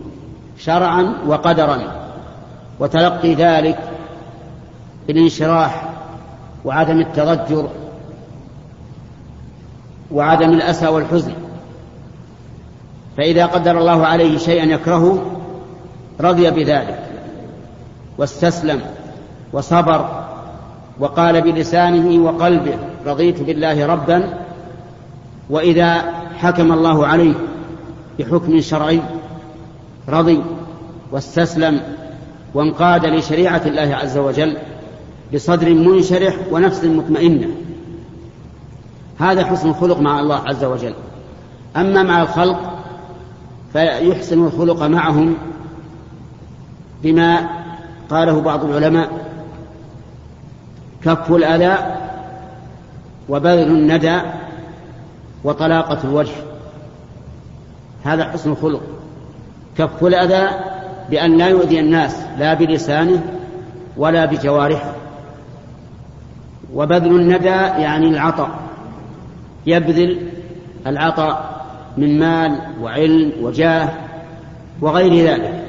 شرعا 0.58 1.14
وقدرا. 1.28 1.78
وتلقي 2.80 3.34
ذلك 3.34 3.80
بالانشراح 5.08 5.90
وعدم 6.66 7.00
التضجر 7.00 7.70
وعدم 10.12 10.50
الأسى 10.50 10.88
والحزن. 10.88 11.34
فإذا 13.18 13.46
قدر 13.46 13.78
الله 13.78 14.06
عليه 14.06 14.38
شيئا 14.38 14.66
يكرهه 14.66 15.32
رضي 16.22 16.52
بذلك 16.52 17.00
واستسلم 18.18 18.82
وصبر 19.54 20.24
وقال 21.00 21.42
بلسانه 21.42 22.24
وقلبه 22.24 22.78
رضيت 23.06 23.42
بالله 23.42 23.86
ربا. 23.86 24.34
وإذا 25.50 26.04
حكم 26.38 26.72
الله 26.72 27.08
عليه 27.08 27.34
بحكم 28.20 28.62
شرعي 28.62 29.00
رضي 30.10 30.44
واستسلم 31.12 31.82
وانقاد 32.54 33.06
لشريعة 33.06 33.62
الله 33.66 33.96
عز 33.96 34.18
وجل 34.18 34.58
بصدر 35.34 35.74
منشرح 35.74 36.36
ونفس 36.52 36.84
مطمئنة. 36.84 37.48
هذا 39.20 39.46
حسن 39.46 39.70
الخلق 39.70 40.00
مع 40.00 40.20
الله 40.20 40.36
عز 40.36 40.64
وجل. 40.64 40.94
أما 41.76 42.04
مع 42.04 42.22
الخلق 42.22 42.84
فيحسن 43.74 44.46
الخلق 44.46 44.84
معهم 44.84 45.36
بما 47.04 47.50
قاله 48.10 48.42
بعض 48.42 48.66
العلماء 48.66 49.10
كف 51.04 51.32
الأذى 51.32 51.96
وبذل 53.30 53.68
الندى 53.68 54.22
وطلاقة 55.44 55.98
الوجه. 56.04 56.36
هذا 58.04 58.24
حسن 58.24 58.52
الخلق. 58.52 58.82
كف 59.78 60.04
الأذى 60.04 60.50
بأن 61.10 61.38
لا 61.38 61.48
يؤذي 61.48 61.80
الناس 61.80 62.16
لا 62.40 62.54
بلسانه 62.54 63.24
ولا 63.98 64.26
بجوارحه. 64.26 64.94
وبذل 66.74 67.20
الندى 67.20 67.50
يعني 67.82 68.08
العطاء. 68.08 68.50
يبذل 69.66 70.28
العطاء 70.88 71.66
من 71.98 72.20
مال 72.20 72.60
وعلم 72.82 73.32
وجاه 73.42 73.90
وغير 74.82 75.28
ذلك. 75.28 75.64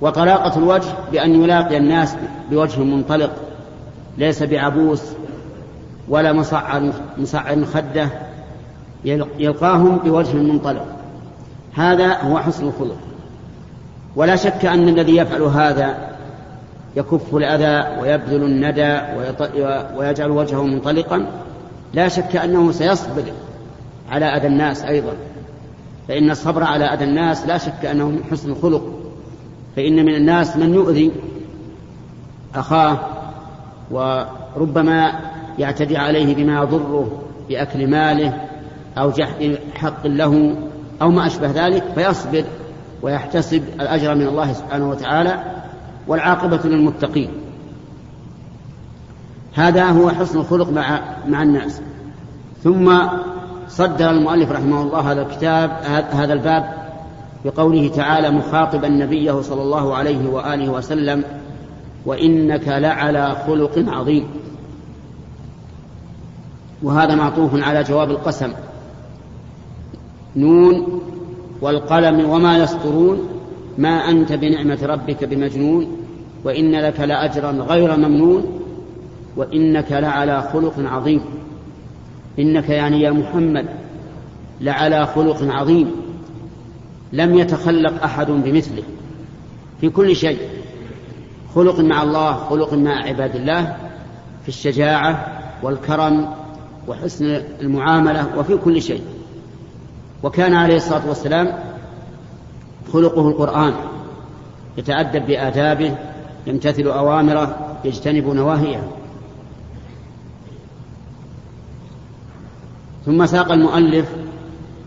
وطلاقة 0.00 0.58
الوجه 0.58 0.88
بأن 1.12 1.42
يلاقي 1.44 1.76
الناس 1.76 2.16
بوجه 2.50 2.80
منطلق 2.80 3.30
ليس 4.18 4.42
بعبوس 4.42 5.02
ولا 6.08 6.32
مصعر 6.32 6.92
مصعر 7.18 7.64
خدة 7.64 8.08
يلقاهم 9.38 9.96
بوجه 9.96 10.36
منطلق. 10.36 10.86
هذا 11.74 12.12
هو 12.22 12.38
حسن 12.38 12.66
الخلق. 12.66 12.96
ولا 14.16 14.36
شك 14.36 14.64
أن 14.64 14.88
الذي 14.88 15.16
يفعل 15.16 15.42
هذا 15.42 16.14
يكف 16.96 17.34
الأذى 17.34 18.00
ويبذل 18.00 18.42
الندى 18.42 19.00
ويجعل 19.96 20.30
وجهه 20.30 20.62
منطلقا. 20.62 21.26
لا 21.94 22.08
شك 22.08 22.36
أنه 22.36 22.72
سيصبر 22.72 23.22
على 24.10 24.24
أذى 24.24 24.46
الناس 24.46 24.82
أيضا. 24.82 25.12
فإن 26.08 26.30
الصبر 26.30 26.64
على 26.64 26.84
أذى 26.84 27.04
الناس 27.04 27.46
لا 27.46 27.58
شك 27.58 27.84
أنه 27.84 28.08
من 28.08 28.24
حسن 28.30 28.50
الخلق. 28.50 28.82
فإن 29.76 30.04
من 30.04 30.14
الناس 30.14 30.56
من 30.56 30.74
يؤذي 30.74 31.12
أخاه 32.54 32.98
وربما 33.90 35.12
يعتدي 35.58 35.96
عليه 35.96 36.34
بما 36.34 36.62
يضره 36.62 37.22
بأكل 37.48 37.86
ماله 37.86 38.40
أو 38.98 39.10
جحد 39.10 39.58
حق 39.74 40.06
له 40.06 40.56
أو 41.02 41.10
ما 41.10 41.26
أشبه 41.26 41.66
ذلك 41.66 41.84
فيصبر. 41.94 42.44
ويحتسب 43.04 43.62
الأجر 43.80 44.14
من 44.14 44.26
الله 44.26 44.52
سبحانه 44.52 44.90
وتعالى 44.90 45.42
والعاقبة 46.08 46.60
للمتقين. 46.64 47.30
هذا 49.54 49.84
هو 49.84 50.10
حسن 50.10 50.38
الخلق 50.38 50.70
مع 50.70 51.00
مع 51.28 51.42
الناس. 51.42 51.80
ثم 52.62 52.98
صدر 53.68 54.10
المؤلف 54.10 54.52
رحمه 54.52 54.82
الله 54.82 55.12
هذا 55.12 55.22
الكتاب 55.22 55.70
هذا 56.12 56.32
الباب 56.32 56.74
بقوله 57.44 57.88
تعالى 57.88 58.30
مخاطبا 58.30 58.88
نبيه 58.88 59.40
صلى 59.40 59.62
الله 59.62 59.94
عليه 59.94 60.28
وآله 60.28 60.70
وسلم 60.70 61.24
وإنك 62.06 62.68
لعلى 62.68 63.36
خلق 63.46 63.84
عظيم. 63.88 64.26
وهذا 66.82 67.14
معطوف 67.14 67.62
على 67.62 67.82
جواب 67.82 68.10
القسم. 68.10 68.52
نون 70.36 71.00
والقلم 71.64 72.30
وما 72.30 72.58
يسطرون 72.58 73.28
ما 73.78 74.10
أنت 74.10 74.32
بنعمة 74.32 74.78
ربك 74.82 75.24
بمجنون 75.24 75.96
وإن 76.44 76.72
لك 76.72 77.00
لأجرا 77.00 77.50
غير 77.50 77.96
ممنون 77.96 78.60
وإنك 79.36 79.92
لعلى 79.92 80.42
خلق 80.52 80.74
عظيم. 80.78 81.20
إنك 82.38 82.68
يعني 82.68 83.00
يا 83.00 83.10
محمد 83.10 83.66
لعلى 84.60 85.06
خلق 85.06 85.38
عظيم. 85.42 85.90
لم 87.12 87.38
يتخلق 87.38 88.02
أحد 88.04 88.26
بمثله. 88.30 88.82
في 89.80 89.88
كل 89.88 90.16
شيء. 90.16 90.38
خلق 91.54 91.80
مع 91.80 92.02
الله 92.02 92.32
خلق 92.32 92.74
مع 92.74 93.04
عباد 93.04 93.36
الله 93.36 93.76
في 94.42 94.48
الشجاعة 94.48 95.26
والكرم 95.62 96.28
وحسن 96.88 97.40
المعاملة 97.60 98.38
وفي 98.38 98.56
كل 98.56 98.82
شيء. 98.82 99.13
وكان 100.24 100.54
عليه 100.54 100.76
الصلاة 100.76 101.08
والسلام 101.08 101.58
خلقه 102.92 103.28
القرآن 103.28 103.74
يتأدب 104.78 105.26
بآدابه 105.26 105.96
يمتثل 106.46 106.82
أوامره 106.86 107.76
يجتنب 107.84 108.28
نواهيه. 108.28 108.90
ثم 113.06 113.26
ساق 113.26 113.52
المؤلف 113.52 114.08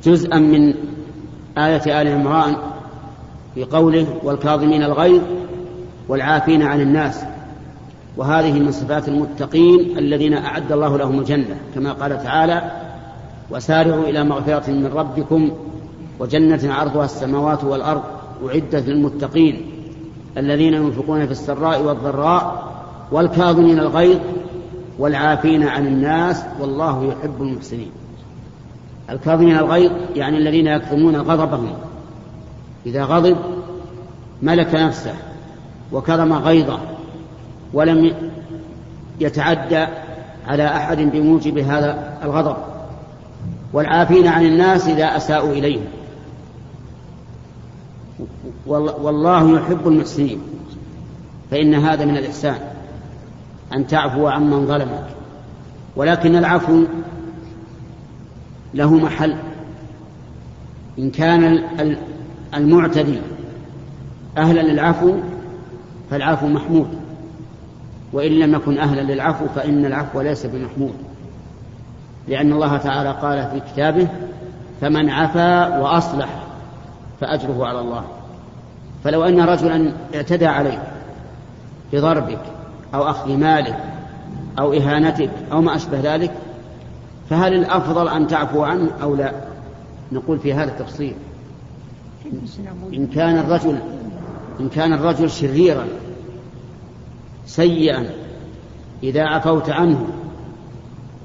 جزءا 0.03 0.39
من 0.39 0.73
آية 1.57 2.01
آل 2.01 2.07
عمران 2.07 2.55
في 3.55 3.63
قوله 3.63 4.07
والكاظمين 4.23 4.83
الغيظ 4.83 5.21
والعافين 6.07 6.61
عن 6.61 6.81
الناس. 6.81 7.23
وهذه 8.17 8.59
من 8.59 8.71
صفات 8.71 9.07
المتقين 9.07 9.97
الذين 9.97 10.33
أعد 10.33 10.71
الله 10.71 10.97
لهم 10.97 11.19
الجنة 11.19 11.57
كما 11.75 11.93
قال 11.93 12.23
تعالى 12.23 12.76
وسارعوا 13.51 14.03
إلى 14.03 14.23
مغفرة 14.23 14.71
من 14.71 14.91
ربكم 14.93 15.51
وجنة 16.19 16.73
عرضها 16.73 17.05
السماوات 17.05 17.63
والأرض 17.63 18.03
أعدت 18.47 18.75
للمتقين 18.75 19.65
الذين 20.37 20.73
ينفقون 20.73 21.25
في 21.25 21.31
السراء 21.31 21.81
والضراء 21.81 22.73
والكاظمين 23.11 23.79
الغيظ 23.79 24.19
والعافين 24.99 25.63
عن 25.63 25.87
الناس 25.87 26.43
والله 26.59 27.03
يحب 27.05 27.41
المحسنين. 27.41 27.91
الكاظمين 29.09 29.57
الغيظ 29.57 29.91
يعني 30.15 30.37
الذين 30.37 30.67
يكظمون 30.67 31.15
غضبهم. 31.15 31.73
إذا 32.85 33.03
غضب 33.03 33.37
ملك 34.41 34.75
نفسه 34.75 35.13
وكظم 35.91 36.33
غيظه 36.33 36.79
ولم 37.73 38.13
يتعدى 39.19 39.85
على 40.47 40.67
أحد 40.67 40.97
بموجب 40.97 41.57
هذا 41.57 42.17
الغضب. 42.23 42.55
والعافين 43.73 44.27
عن 44.27 44.45
الناس 44.45 44.87
إذا 44.87 45.17
أساءوا 45.17 45.51
إليه 45.51 45.79
والله 48.67 49.59
يحب 49.59 49.87
المحسنين 49.87 50.41
فإن 51.51 51.75
هذا 51.75 52.05
من 52.05 52.17
الإحسان 52.17 52.57
أن 53.73 53.87
تعفو 53.87 54.27
عمن 54.27 54.65
ظلمك. 54.65 55.07
ولكن 55.95 56.35
العفو 56.35 56.83
له 58.73 58.93
محل. 58.93 59.35
إن 60.99 61.11
كان 61.11 61.63
المعتدي 62.53 63.19
أهلا 64.37 64.61
للعفو 64.61 65.13
فالعفو 66.09 66.47
محمود. 66.47 66.87
وإن 68.13 68.31
لم 68.31 68.55
يكن 68.55 68.77
أهلا 68.77 69.01
للعفو 69.13 69.47
فإن 69.55 69.85
العفو 69.85 70.21
ليس 70.21 70.45
بمحمود. 70.45 70.95
لأن 72.27 72.53
الله 72.53 72.77
تعالى 72.77 73.11
قال 73.11 73.49
في 73.51 73.71
كتابه 73.73 74.07
فمن 74.81 75.09
عفا 75.09 75.77
وأصلح 75.77 76.29
فأجره 77.21 77.65
على 77.65 77.79
الله. 77.79 78.03
فلو 79.03 79.23
أن 79.23 79.41
رجلا 79.41 79.91
اعتدى 80.15 80.45
عليك 80.45 80.79
بضربك 81.93 82.41
أو 82.93 83.09
أخذ 83.09 83.37
مالك 83.37 83.77
أو 84.59 84.73
إهانتك 84.73 85.29
أو 85.51 85.61
ما 85.61 85.75
أشبه 85.75 85.99
ذلك 86.15 86.31
فهل 87.29 87.53
الأفضل 87.53 88.07
أن 88.09 88.27
تعفو 88.27 88.63
عنه 88.63 88.91
أو 89.01 89.15
لا؟ 89.15 89.31
نقول 90.11 90.39
في 90.39 90.53
هذا 90.53 90.71
التفصيل. 90.71 91.15
إن 92.93 93.07
كان 93.07 93.37
الرجل 93.37 93.79
إن 94.59 94.69
كان 94.69 94.93
الرجل 94.93 95.29
شريرا 95.29 95.85
سيئا 97.45 98.09
إذا 99.03 99.23
عفوت 99.23 99.69
عنه 99.69 100.07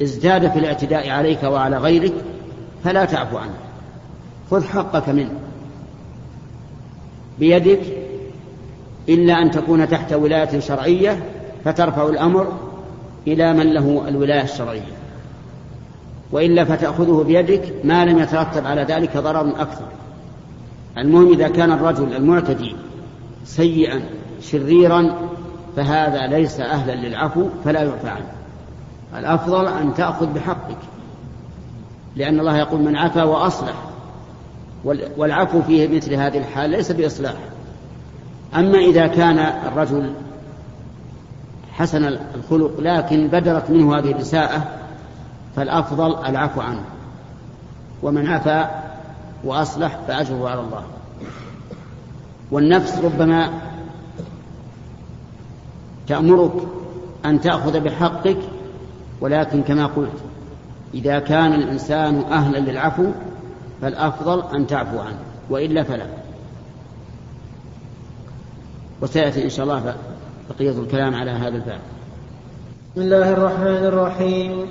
ازداد 0.03 0.51
في 0.51 0.59
الاعتداء 0.59 1.11
عليك 1.11 1.43
وعلى 1.43 1.79
غيرك 1.79 2.13
فلا 2.85 3.05
تعفو 3.05 3.37
عنه. 3.37 3.55
خذ 4.51 4.65
حقك 4.65 5.09
منه. 5.09 5.35
بيدك 7.39 7.81
إلا 9.09 9.43
أن 9.43 9.51
تكون 9.51 9.89
تحت 9.89 10.13
ولاية 10.13 10.61
شرعية 10.61 11.23
فترفع 11.65 12.09
الأمر 12.09 12.53
إلى 13.27 13.53
من 13.53 13.73
له 13.73 14.09
الولاية 14.09 14.43
الشرعية. 14.43 14.93
وإلا 16.33 16.65
فتأخذه 16.65 17.25
بيدك 17.27 17.73
ما 17.85 18.05
لم 18.05 18.19
يترتب 18.19 18.67
على 18.67 18.83
ذلك 18.83 19.17
ضرر 19.17 19.61
أكثر. 19.61 19.89
المهم 20.99 21.33
إذا 21.33 21.49
كان 21.49 21.73
الرجل 21.73 22.17
المعتدي 22.17 22.77
سيئا 23.45 24.03
شريرا 24.41 25.15
فهذا 25.77 26.27
ليس 26.27 26.61
أهلا 26.61 27.09
للعفو 27.09 27.49
فلا 27.65 27.83
يعفى 27.83 28.09
عنه. 28.09 28.42
الأفضل 29.19 29.67
أن 29.67 29.95
تأخذ 29.95 30.27
بحقك 30.27 30.79
لأن 32.17 32.41
الله 32.41 32.57
يقول 32.57 32.81
من 32.81 32.97
عفا 32.97 33.23
وأصلح 33.23 33.75
والعفو 35.17 35.63
فيه 35.63 35.97
مثل 35.97 36.15
هذه 36.15 36.39
الحال 36.39 36.71
ليس 36.71 36.93
بإصلاح. 36.93 37.35
أما 38.55 38.79
إذا 38.79 39.07
كان 39.07 39.39
الرجل 39.39 40.13
حسن 41.73 42.05
الخلق 42.35 42.81
لكن 42.81 43.29
بدرت 43.29 43.71
منه 43.71 43.99
هذه 43.99 44.11
الإساءة 44.13 44.65
فالأفضل 45.57 46.25
العفو 46.25 46.61
عنه. 46.61 46.85
ومن 48.03 48.27
عفا 48.27 48.83
وأصلح 49.45 49.99
فأجره 50.09 50.49
على 50.49 50.61
الله. 50.61 50.83
والنفس 52.51 52.99
ربما 52.99 53.51
تأمرك 56.07 56.53
أن 57.25 57.41
تأخذ 57.41 57.81
بحقك 57.81 58.39
ولكن 59.23 59.63
كما 59.63 59.87
قلت 59.87 60.19
إذا 60.95 61.19
كان 61.19 61.53
الإنسان 61.53 62.23
أهلا 62.31 62.59
للعفو 62.59 63.07
فالأفضل 63.83 64.43
أن 64.55 64.67
تعفو 64.67 64.99
عنه 64.99 65.19
وإلا 65.51 65.83
فلا. 65.83 66.07
وسيأتي 69.03 69.45
إن 69.45 69.51
شاء 69.51 69.65
الله 69.65 69.95
بقية 70.51 70.71
الكلام 70.71 71.15
على 71.15 71.31
هذا 71.31 71.49
الباب. 71.49 71.79
بسم 72.93 73.03
الله 73.03 73.33
الرحمن 73.33 73.85
الرحيم. 73.85 74.67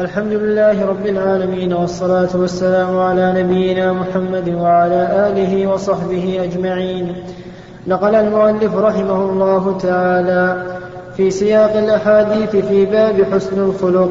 الحمد 0.00 0.32
لله 0.32 0.86
رب 0.86 1.06
العالمين 1.06 1.72
والصلاة 1.72 2.36
والسلام 2.36 2.98
على 2.98 3.42
نبينا 3.42 3.92
محمد 3.92 4.48
وعلى 4.48 5.28
آله 5.28 5.66
وصحبه 5.66 6.44
أجمعين. 6.44 7.16
نقل 7.86 8.14
المؤلف 8.14 8.74
رحمه 8.74 9.30
الله 9.30 9.78
تعالى 9.78 10.75
في 11.16 11.30
سياق 11.30 11.76
الأحاديث 11.76 12.56
في 12.56 12.84
باب 12.84 13.26
حسن 13.32 13.58
الخلق. 13.58 14.10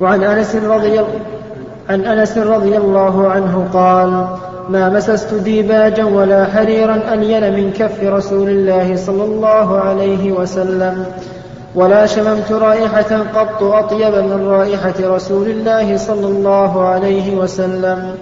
وعن 0.00 0.24
أنس 0.24 0.56
رضي 0.56 1.00
عن 1.88 2.04
أنس 2.04 2.38
رضي 2.38 2.76
الله 2.76 3.28
عنه 3.28 3.68
قال 3.72 4.26
ما 4.68 4.88
مسست 4.88 5.34
ديباجا 5.34 6.04
ولا 6.04 6.44
حريرا 6.44 7.14
ألين 7.14 7.52
من 7.52 7.72
كف 7.72 8.04
رسول 8.04 8.48
الله 8.48 8.96
صلى 8.96 9.24
الله 9.24 9.78
عليه 9.80 10.32
وسلم 10.32 11.06
ولا 11.74 12.06
شممت 12.06 12.52
رائحة 12.52 13.18
قط 13.34 13.62
أطيب 13.62 14.14
من 14.14 14.48
رائحة 14.48 14.94
رسول 15.00 15.48
الله 15.48 15.96
صلى 15.96 16.26
الله 16.26 16.84
عليه 16.84 17.36
وسلم 17.36 18.14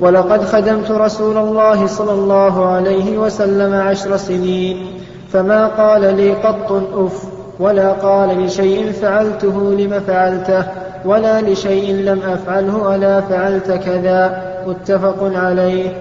ولقد 0.00 0.44
خدمت 0.44 0.90
رسول 0.90 1.36
الله 1.36 1.86
صلى 1.86 2.12
الله 2.12 2.66
عليه 2.66 3.18
وسلم 3.18 3.74
عشر 3.74 4.16
سنين 4.16 4.86
فما 5.36 5.66
قال 5.66 6.16
لي 6.16 6.32
قط 6.32 6.72
أف 6.72 7.24
ولا 7.60 7.92
قال 7.92 8.44
لشيء 8.44 8.92
فعلته 8.92 9.74
لم 9.74 10.00
فعلته 10.06 10.64
ولا 11.04 11.40
لشيء 11.40 11.94
لم 11.94 12.20
أفعله 12.22 12.94
ألا 12.94 13.20
فعلت 13.20 13.70
كذا 13.70 14.42
متفق 14.66 15.16
عليه. 15.22 15.92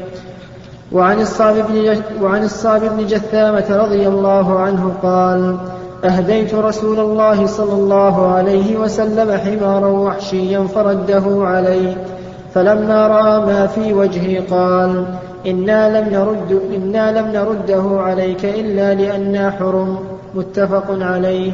وعن 0.92 1.22
الصعب 1.22 1.56
بن, 1.56 2.02
وعن 2.22 2.44
الصعب 2.44 2.82
بن 2.82 3.06
جثامة 3.06 3.78
رضي 3.78 4.08
الله 4.08 4.60
عنه 4.60 4.94
قال 5.04 5.58
أهديت 6.06 6.56
رسول 6.56 7.00
الله 7.00 7.46
صلى 7.46 7.74
الله 7.74 8.36
عليه 8.36 8.78
وسلم 8.78 9.38
حمارا 9.38 9.88
وحشيا 9.88 10.68
فرده 10.68 11.24
علي 11.28 11.96
فلما 12.54 13.08
رأى 13.08 13.46
ما 13.46 13.68
في 13.68 13.94
وجهي 13.94 14.38
قال 14.38 15.06
إنا 15.46 16.00
لم 16.00 16.10
نرد 16.10 16.62
إنا 16.76 17.20
لم 17.20 17.28
نرده 17.28 18.02
عليك 18.02 18.46
إلا 18.46 18.94
لأنا 18.94 19.52
حرم 19.52 19.98
متفق 20.36 20.86
عليه. 20.90 21.52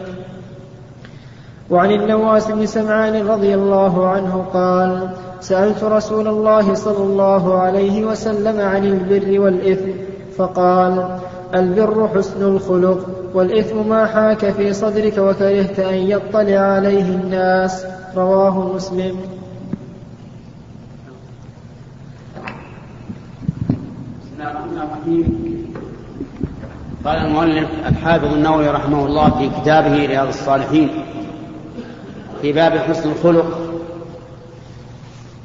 وعن 1.70 1.92
النواس 1.92 2.52
بن 2.52 2.66
سمعان 2.66 3.28
رضي 3.28 3.54
الله 3.56 4.08
عنه 4.08 4.46
قال 4.54 5.10
سألت 5.42 5.84
رسول 5.84 6.28
الله 6.28 6.74
صلى 6.74 7.04
الله 7.04 7.58
عليه 7.58 8.06
وسلم 8.06 8.60
عن 8.60 8.86
البر 8.86 9.40
والإثم 9.40 9.92
فقال 10.38 11.18
البر 11.56 12.10
حسن 12.16 12.44
الخلق 12.44 13.00
والإثم 13.34 13.90
ما 13.90 14.06
حاك 14.06 14.50
في 14.50 14.74
صدرك 14.74 15.18
وكرهت 15.18 15.80
أن 15.80 15.94
يطلع 15.96 16.60
عليه 16.60 17.04
الناس 17.04 17.86
رواه 18.18 18.74
مسلم. 18.76 19.16
قال 27.06 27.18
المؤلف 27.18 27.70
الحافظ 27.88 28.34
النووي 28.34 28.68
رحمه 28.68 29.06
الله 29.06 29.30
في 29.30 29.62
كتابه 29.62 30.06
رياض 30.06 30.28
الصالحين 30.28 30.90
في 32.42 32.52
باب 32.52 32.78
حسن 32.78 33.12
الخلق 33.12 33.60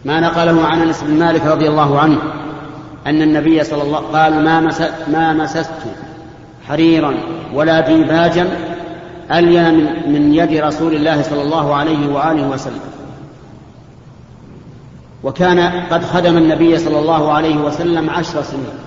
ما 0.04 0.20
نقله 0.20 0.66
عن 0.66 0.82
أنس 0.82 1.02
بن 1.02 1.18
مالك 1.18 1.46
رضي 1.46 1.68
الله 1.68 1.98
عنه 1.98 2.18
أن 3.06 3.22
النبي 3.22 3.64
صلى 3.64 3.82
الله 3.82 3.98
قال 3.98 4.44
ما 4.44 4.60
مست 4.60 4.92
ما 5.08 5.32
مسست 5.32 5.70
حريرا 6.68 7.14
ولا 7.54 7.80
ديباجا 7.80 8.48
الين 9.32 9.74
من, 9.74 10.12
من 10.12 10.34
يد 10.34 10.52
رسول 10.64 10.94
الله 10.94 11.22
صلى 11.22 11.42
الله 11.42 11.74
عليه 11.74 12.14
وآله 12.14 12.48
وسلم. 12.48 12.80
وكان 15.24 15.82
قد 15.90 16.04
خدم 16.04 16.36
النبي 16.36 16.78
صلى 16.78 16.98
الله 16.98 17.32
عليه 17.32 17.56
وسلم 17.56 18.10
عشر 18.10 18.42
سنين. 18.42 18.85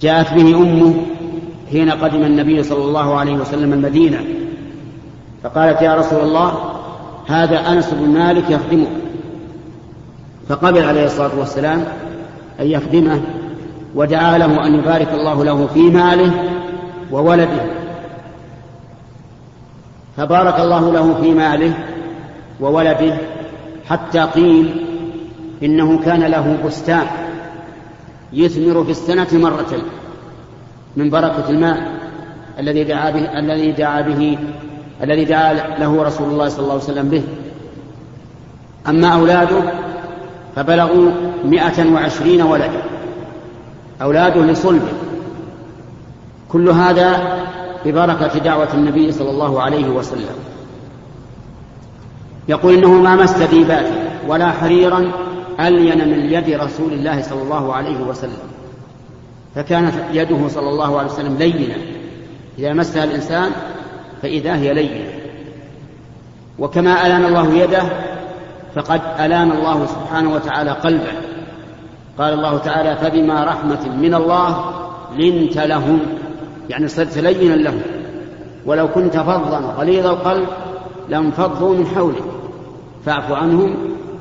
جاءت 0.00 0.34
به 0.34 0.56
أمه 0.56 0.94
حين 1.70 1.90
قدم 1.90 2.22
النبي 2.22 2.62
صلى 2.62 2.84
الله 2.84 3.14
عليه 3.14 3.34
وسلم 3.34 3.72
المدينة 3.72 4.24
فقالت 5.42 5.82
يا 5.82 5.94
رسول 5.94 6.20
الله 6.20 6.54
هذا 7.26 7.72
أنس 7.72 7.94
بن 7.94 8.08
مالك 8.08 8.50
يخدمك. 8.50 8.88
فقبل 10.48 10.82
عليه 10.82 11.04
الصلاة 11.04 11.38
والسلام 11.38 11.84
أن 12.60 12.66
يخدمه 12.66 13.20
ودعا 13.94 14.38
له 14.38 14.66
أن 14.66 14.74
يبارك 14.74 15.12
الله 15.12 15.44
له 15.44 15.66
في 15.66 15.80
ماله 15.80 16.30
وولده. 17.12 17.62
فبارك 20.16 20.60
الله 20.60 20.92
له 20.92 21.14
في 21.22 21.32
ماله 21.32 21.74
وولده 22.60 23.16
حتى 23.86 24.20
قيل 24.20 24.84
إنه 25.62 25.98
كان 25.98 26.22
له 26.22 26.56
بستان. 26.66 27.06
يثمر 28.36 28.84
في 28.84 28.90
السنة 28.90 29.28
مرتين 29.32 29.82
من 30.96 31.10
بركة 31.10 31.50
الماء 31.50 31.78
الذي 32.58 32.84
دعا 32.84 33.10
به 33.10 33.38
الذي 33.38 33.72
دعا 33.72 34.00
به 34.00 34.38
الذي 35.02 35.24
دعا 35.24 35.52
له 35.52 36.02
رسول 36.02 36.28
الله 36.28 36.48
صلى 36.48 36.60
الله 36.60 36.72
عليه 36.72 36.84
وسلم 36.84 37.08
به. 37.08 37.22
أما 38.88 39.08
أولاده 39.08 39.62
فبلغوا 40.56 41.10
مئة 41.44 41.92
وعشرين 41.92 42.42
ولدا. 42.42 42.82
أولاده 44.02 44.40
لصلبه 44.40 44.92
كل 46.48 46.68
هذا 46.68 47.36
ببركة 47.84 48.38
دعوة 48.38 48.74
النبي 48.74 49.12
صلى 49.12 49.30
الله 49.30 49.62
عليه 49.62 49.88
وسلم. 49.88 50.36
يقول 52.48 52.74
إنه 52.74 52.92
ما 52.92 53.16
مس 53.16 53.38
ديباتا 53.38 54.20
ولا 54.28 54.50
حريرا 54.50 55.12
ألين 55.60 56.08
من 56.08 56.32
يد 56.32 56.50
رسول 56.50 56.92
الله 56.92 57.22
صلى 57.22 57.42
الله 57.42 57.74
عليه 57.74 58.00
وسلم. 58.00 58.38
فكانت 59.54 59.94
يده 60.12 60.48
صلى 60.48 60.68
الله 60.68 60.98
عليه 60.98 61.08
وسلم 61.08 61.36
لينة. 61.36 61.76
إذا 62.58 62.72
مسها 62.72 63.04
الإنسان 63.04 63.50
فإذا 64.22 64.56
هي 64.56 64.74
لينة. 64.74 65.10
وكما 66.58 67.06
ألان 67.06 67.24
الله 67.24 67.54
يده 67.54 67.82
فقد 68.74 69.00
ألان 69.20 69.52
الله 69.52 69.86
سبحانه 69.86 70.34
وتعالى 70.34 70.70
قلبه. 70.70 71.12
قال 72.18 72.34
الله 72.34 72.58
تعالى 72.58 72.96
فبما 72.96 73.44
رحمة 73.44 73.88
من 73.96 74.14
الله 74.14 74.64
لنت 75.18 75.58
لهم. 75.58 76.00
يعني 76.70 76.88
صرت 76.88 77.18
لينا 77.18 77.54
لهم. 77.54 77.82
ولو 78.66 78.88
كنت 78.88 79.16
فظا 79.16 79.74
غليظ 79.78 80.06
القلب 80.06 80.48
لانفضوا 81.08 81.74
من 81.74 81.86
حولك. 81.86 82.24
فاعف 83.06 83.32
عنهم 83.32 83.76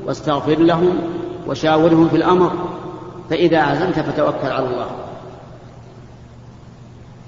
واستغفر 0.06 0.60
لهم 0.60 0.98
وشاورهم 1.48 2.10
في 2.10 2.16
الأمر 2.16 2.52
فإذا 3.30 3.62
عزمت 3.62 4.00
فتوكل 4.00 4.48
على 4.48 4.66
الله. 4.66 4.88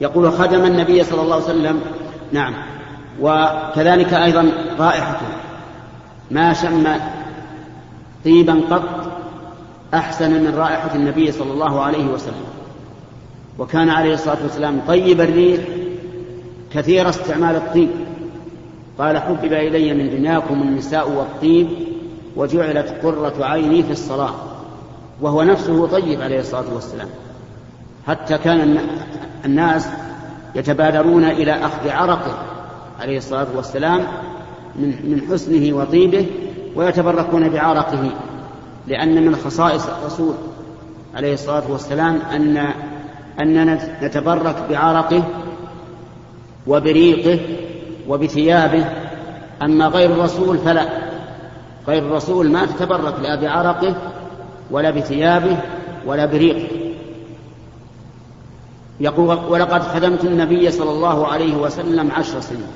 يقول 0.02 0.32
خدم 0.32 0.66
النبي 0.66 1.04
صلى 1.04 1.22
الله 1.22 1.36
عليه 1.36 1.46
وسلم 1.46 1.82
نعم 2.32 2.54
وكذلك 3.22 4.14
أيضا 4.14 4.52
رائحته. 4.80 5.28
ما 6.32 6.54
شم 6.54 6.88
طيبا 8.26 8.62
قط 8.70 9.12
أحسن 9.94 10.32
من 10.32 10.56
رائحة 10.56 10.96
النبي 10.96 11.32
صلى 11.32 11.52
الله 11.52 11.82
عليه 11.82 12.06
وسلم. 12.06 12.46
وكان 13.60 13.90
عليه 13.90 14.14
الصلاة 14.14 14.38
والسلام 14.44 14.82
طيب 14.88 15.22
الريح 15.22 15.62
كثير 16.74 17.10
استعمال 17.10 17.56
الطيب. 17.56 17.90
قال 19.00 19.18
حبب 19.18 19.54
إلي 19.54 19.94
من 19.94 20.10
دنياكم 20.10 20.62
النساء 20.62 21.10
والطيب 21.10 21.68
وجعلت 22.38 22.96
قرة 23.04 23.34
عيني 23.46 23.84
في 23.84 23.92
الصلاة 23.92 24.34
وهو 25.22 25.44
نفسه 25.44 25.88
طيب 25.88 26.22
عليه 26.22 26.40
الصلاة 26.40 26.74
والسلام. 26.74 27.08
حتى 28.08 28.38
كان 28.38 28.78
الناس 29.46 29.88
يتبادرون 30.56 31.24
إلى 31.24 31.52
أخذ 31.52 31.90
عرقه 31.90 32.38
عليه 33.02 33.18
الصلاة 33.18 33.48
والسلام 33.56 34.00
من 34.76 34.88
من 34.88 35.22
حسنه 35.32 35.78
وطيبه 35.78 36.26
ويتبركون 36.76 37.50
بعرقه 37.50 38.12
لأن 38.88 39.26
من 39.26 39.36
خصائص 39.36 39.88
الرسول 39.88 40.34
عليه 41.16 41.34
الصلاة 41.34 41.64
والسلام 41.72 42.20
ان 42.36 42.68
أننا 43.40 43.80
نتبرك 44.04 44.56
بعرقه 44.70 45.24
وبريقه 46.68 47.40
وبثيابه 48.10 48.86
أما 49.62 49.88
غير 49.88 50.12
الرسول 50.12 50.58
فلا. 50.58 51.07
غير 51.88 52.06
الرسول 52.06 52.52
ما 52.52 52.66
تتبرك 52.66 53.20
لا 53.20 53.36
بعرقه 53.36 53.96
ولا 54.72 54.92
بثيابه 54.92 55.58
ولا 56.06 56.26
بريقه. 56.26 56.68
يقول 59.00 59.38
ولقد 59.50 59.82
خدمت 59.82 60.24
النبي 60.26 60.72
صلى 60.72 60.92
الله 60.92 61.28
عليه 61.28 61.56
وسلم 61.56 62.12
عشر 62.12 62.40
سنين. 62.40 62.68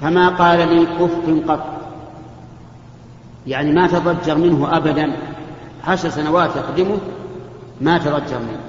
فما 0.00 0.28
قال 0.28 0.74
لي 0.74 0.82
اف 0.82 1.50
قط. 1.50 1.66
يعني 3.46 3.72
ما 3.72 3.86
تضجر 3.86 4.38
منه 4.38 4.76
ابدا. 4.76 5.12
عشر 5.86 6.08
سنوات 6.08 6.50
يخدمه 6.56 6.98
ما 7.80 7.98
تضجر 7.98 8.38
منه. 8.38 8.60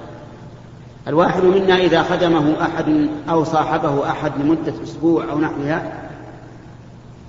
الواحد 1.07 1.43
منا 1.43 1.75
إذا 1.75 2.03
خدمه 2.03 2.53
أحد 2.61 3.09
أو 3.29 3.43
صاحبه 3.43 4.09
أحد 4.11 4.31
لمدة 4.39 4.73
أسبوع 4.83 5.31
أو 5.31 5.39
نحوها 5.39 6.10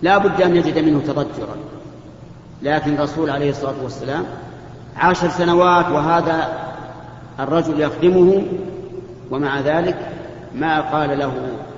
لا 0.03 0.19
بد 0.19 0.43
أن 0.43 0.57
يجد 0.57 0.79
منه 0.79 1.01
تضجرا. 1.01 1.57
لكن 2.63 2.95
الرسول 2.95 3.31
عليه 3.31 3.51
الصلاة 3.51 3.75
والسلام 3.83 4.25
عشر 4.97 5.29
سنوات 5.29 5.87
وهذا 5.87 6.49
الرجل 7.41 7.81
يخدمه 7.81 8.43
ومع 9.31 9.61
ذلك 9.61 10.09
ما 10.55 10.81
قال 10.81 11.19
له 11.19 11.33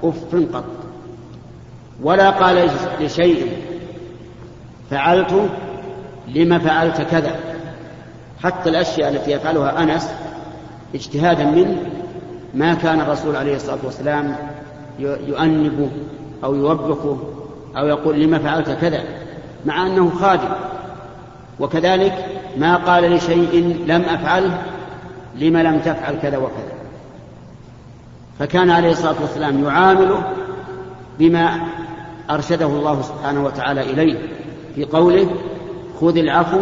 أف 0.05 0.35
قط 0.55 0.65
ولا 2.03 2.31
قال 2.31 2.71
لشيء 3.01 3.53
فعلت 4.91 5.51
لما 6.29 6.59
فعلت 6.59 7.01
كذا. 7.01 7.37
حتى 8.43 8.71
الأشياء 8.71 9.11
التي 9.11 9.31
يفعلها 9.31 9.83
أنس 9.83 10.11
اجتهادا 10.95 11.45
منه 11.45 11.77
ما 12.55 12.75
كان 12.75 13.01
الرسول 13.01 13.37
عليه 13.37 13.57
الصلاة 13.57 13.79
والسلام 13.85 14.37
يؤنبه 14.99 15.91
أو 16.45 16.55
يوبخه 16.55 17.19
أو 17.77 17.87
يقول 17.87 18.21
لما 18.21 18.39
فعلت 18.39 18.71
كذا 18.71 19.03
مع 19.67 19.87
أنه 19.87 20.11
خادم. 20.11 20.49
وكذلك 21.61 22.27
ما 22.57 22.77
قال 22.77 23.13
لشيء 23.13 23.85
لم 23.87 24.03
أفعله 24.03 24.63
لم 25.35 25.57
لم 25.57 25.79
تفعل 25.79 26.19
كذا 26.23 26.37
وكذا. 26.37 26.75
فكان 28.39 28.71
عليه 28.71 28.91
الصلاة 28.91 29.15
والسلام 29.21 29.65
يعامله 29.65 30.33
بما 31.19 31.61
أرشده 32.31 32.67
الله 32.67 33.03
سبحانه 33.03 33.45
وتعالى 33.45 33.81
إليه 33.81 34.19
في 34.75 34.85
قوله 34.85 35.31
خذ 36.01 36.17
العفو 36.17 36.61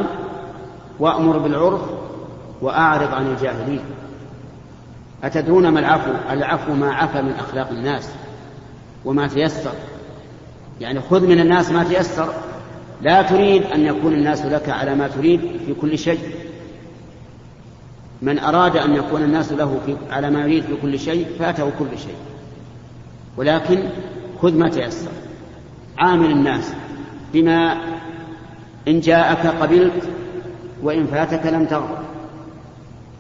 وأمر 1.01 1.39
بالعرف 1.39 1.81
وأعرض 2.63 3.15
عن 3.15 3.27
الجاهلين. 3.27 3.81
أتدرون 5.25 5.69
ما 5.69 5.81
العفو؟ 5.81 6.11
العفو 6.31 6.75
ما 6.75 6.93
عفى 6.95 7.23
من 7.23 7.33
أخلاق 7.33 7.69
الناس 7.69 8.09
وما 9.05 9.27
تيسر. 9.27 9.73
يعني 10.83 11.01
خذ 11.01 11.27
من 11.27 11.41
الناس 11.41 11.71
ما 11.71 11.85
تيسر. 11.85 12.35
لا 13.03 13.23
تريد 13.23 13.63
أن 13.63 13.81
يكون 13.81 14.13
الناس 14.13 14.45
لك 14.47 14.69
على 14.69 14.95
ما 14.95 15.09
تريد 15.09 15.41
في 15.41 15.75
كل 15.81 15.99
شيء. 15.99 16.21
من 18.23 18.39
أراد 18.39 18.77
أن 18.77 18.95
يكون 18.95 19.23
الناس 19.23 19.53
له 19.53 19.81
في 19.87 19.97
على 20.11 20.31
ما 20.31 20.41
يريد 20.41 20.65
في 20.65 20.77
كل 20.83 20.99
شيء 20.99 21.27
فاته 21.39 21.71
كل 21.79 21.99
شيء. 21.99 22.17
ولكن 23.37 23.89
خذ 24.43 24.55
ما 24.55 24.69
تيسر. 24.69 25.11
عامل 25.99 26.31
الناس 26.31 26.73
بما 27.33 27.77
إن 28.89 29.01
جاءك 29.01 29.47
قبلت 29.47 30.09
وإن 30.83 31.07
فاتك 31.07 31.47
لم 31.47 31.65
تغضب 31.65 32.03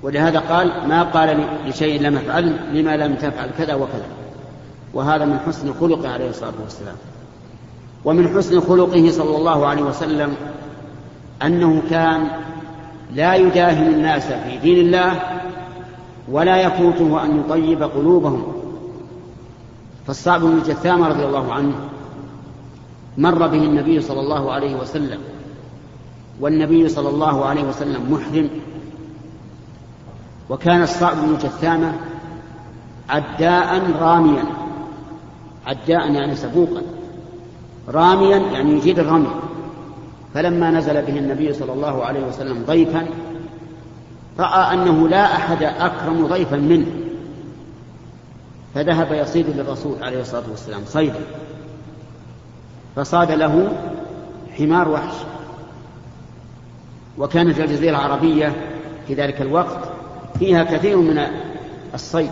ولهذا 0.03 0.39
قال 0.39 0.89
ما 0.89 1.03
قال 1.03 1.45
لشيء 1.67 2.03
لم 2.03 2.17
أفعل 2.17 2.57
لما 2.73 2.97
لم 2.97 3.15
تفعل 3.15 3.51
كذا 3.59 3.75
وكذا. 3.75 4.07
وهذا 4.95 5.25
من 5.25 5.39
حسن 5.47 5.73
خلقه 5.81 6.09
عليه 6.09 6.31
الصلاة 6.31 6.53
والسلام. 6.63 6.97
ومن 8.05 8.29
حسن 8.29 8.61
خلقه 8.61 9.11
صلى 9.11 9.37
الله 9.37 9.67
عليه 9.67 9.83
وسلم 9.83 10.35
أنه 11.43 11.83
كان 11.91 12.29
لا 13.15 13.35
يداهن 13.35 13.87
الناس 13.87 14.27
في 14.27 14.59
دين 14.59 14.87
الله 14.87 15.21
ولا 16.29 16.63
يفوته 16.63 17.25
أن 17.25 17.41
يطيب 17.41 17.83
قلوبهم. 17.83 18.53
فالصعب 20.07 20.41
بن 20.41 20.63
جثامة 20.63 21.09
رضي 21.09 21.25
الله 21.25 21.53
عنه 21.53 21.75
مر 23.19 23.47
به 23.47 23.65
النبي 23.65 24.01
صلى 24.01 24.21
الله 24.21 24.53
عليه 24.53 24.77
وسلم 24.77 25.21
والنبي 26.41 26.89
صلى 26.89 27.09
الله 27.09 27.45
عليه 27.45 27.63
وسلم 27.63 28.13
محرم. 28.13 28.51
وكان 30.51 30.83
الصعب 30.83 31.17
بن 31.17 31.37
جثامة 31.37 31.93
عداء 33.09 33.91
راميا 34.01 34.45
عداء 35.67 36.13
يعني 36.13 36.37
سبوقا. 36.37 36.83
راميا 37.93 38.37
يعني 38.37 38.73
يجيد 38.73 38.99
الرمي. 38.99 39.35
فلما 40.35 40.71
نزل 40.71 41.03
به 41.03 41.19
النبي 41.19 41.53
صلى 41.53 41.73
الله 41.73 42.05
عليه 42.05 42.27
وسلم 42.27 42.65
ضيفا 42.67 43.07
رأى 44.39 44.75
أنه 44.75 45.09
لا 45.09 45.37
أحد 45.37 45.63
أكرم 45.63 46.27
ضيفا 46.27 46.57
منه. 46.57 46.87
فذهب 48.75 49.13
يصيد 49.13 49.47
للرسول 49.49 50.03
عليه 50.03 50.21
الصلاة 50.21 50.51
والسلام 50.51 50.81
صيدا. 50.87 51.21
فصاد 52.97 53.31
له 53.31 53.69
حمار 54.59 54.89
وحش. 54.89 55.15
وكانت 57.19 57.61
الجزيرة 57.61 57.91
العربية 57.91 58.53
في 59.07 59.15
ذلك 59.15 59.43
الوقت 59.43 59.79
فيها 60.39 60.65
كثير 60.65 60.97
من 60.97 61.27
الصيد 61.95 62.31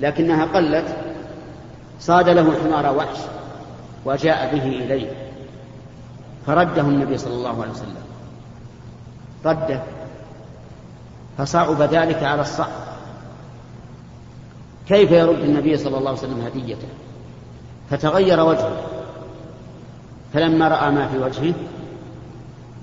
لكنها 0.00 0.44
قلت 0.44 0.96
صاد 2.00 2.28
له 2.28 2.52
حمار 2.64 2.96
وحش. 2.96 3.18
وجاء 4.06 4.54
به 4.54 4.62
إليه. 4.62 5.10
فرده 6.46 6.82
النبي 6.82 7.18
صلى 7.18 7.34
الله 7.34 7.62
عليه 7.62 7.72
وسلم. 7.72 7.96
رده. 9.44 9.82
فصعب 11.38 11.82
ذلك 11.82 12.22
على 12.22 12.40
الصعب 12.40 12.86
كيف 14.88 15.10
يرد 15.10 15.40
النبي 15.40 15.76
صلى 15.76 15.98
الله 15.98 16.08
عليه 16.10 16.18
وسلم 16.18 16.40
هديته؟ 16.40 16.88
فتغير 17.90 18.40
وجهه. 18.40 18.76
فلما 20.32 20.68
رأى 20.68 20.90
ما 20.90 21.08
في 21.08 21.18
وجهه 21.18 21.54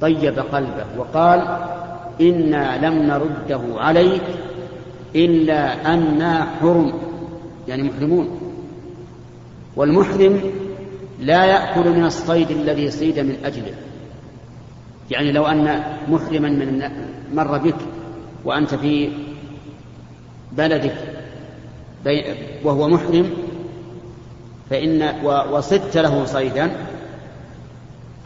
طيب 0.01 0.39
قلبه 0.39 0.85
وقال 0.97 1.57
إنا 2.21 2.87
لم 2.87 2.93
نرده 2.93 3.61
عليك 3.81 4.23
إلا 5.15 5.93
أنا 5.93 6.47
حرم. 6.61 6.93
يعني 7.67 7.83
محرمون. 7.83 8.39
والمحرم 9.75 10.41
لا 11.19 11.45
يأكل 11.45 11.89
من 11.89 12.05
الصيد 12.05 12.51
الذي 12.51 12.91
صيد 12.91 13.19
من 13.19 13.37
أجله. 13.45 13.73
يعني 15.11 15.31
لو 15.31 15.45
أن 15.45 15.83
محرما 16.09 16.49
من 16.49 16.89
مر 17.33 17.57
بك 17.57 17.75
وأنت 18.45 18.75
في 18.75 19.09
بلدك 20.51 20.95
وهو 22.63 22.87
محرم 22.87 23.29
فإن 24.69 25.25
وصدت 25.51 25.97
له 25.97 26.25
صيدا 26.25 26.71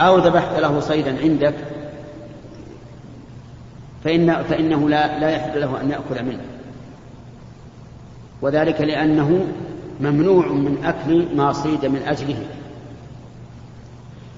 أو 0.02 0.18
ذبحت 0.18 0.60
له 0.60 0.80
صيدا 0.80 1.20
عندك 1.22 1.56
فإن 4.04 4.44
فإنه 4.44 4.90
لا 4.90 5.20
لا 5.20 5.30
يحل 5.30 5.62
له 5.62 5.82
أن 5.82 5.90
يأكل 5.90 6.26
منه. 6.26 6.42
وذلك 8.42 8.82
لأنه 8.82 9.46
ممنوع 10.02 10.48
من 10.48 10.78
أكل 10.84 11.36
ما 11.36 11.54
صيد 11.54 11.86
من 11.86 12.02
أجله. 12.08 12.46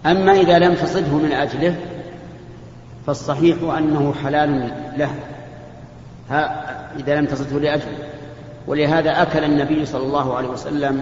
أما 0.06 0.32
إذا 0.32 0.60
لم 0.60 0.74
تصده 0.74 1.14
من 1.14 1.32
أجله 1.32 1.76
فالصحيح 3.08 3.58
أنه 3.78 4.14
حلال 4.24 4.72
له. 4.98 5.12
إذا 7.00 7.16
لم 7.16 7.26
تصده 7.26 7.60
لأجله. 7.60 7.98
ولهذا 8.68 9.22
أكل 9.22 9.44
النبي 9.44 9.86
صلى 9.86 10.04
الله 10.04 10.38
عليه 10.38 10.48
وسلم 10.48 11.02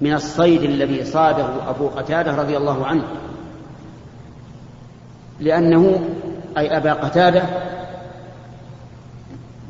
من 0.00 0.14
الصيد 0.14 0.62
الذي 0.62 1.04
صاده 1.04 1.70
أبو 1.70 1.88
قتادة 1.88 2.34
رضي 2.36 2.56
الله 2.56 2.86
عنه. 2.86 3.04
لأنه 5.40 6.00
أي 6.58 6.76
أبا 6.76 6.92
قتادة 6.92 7.42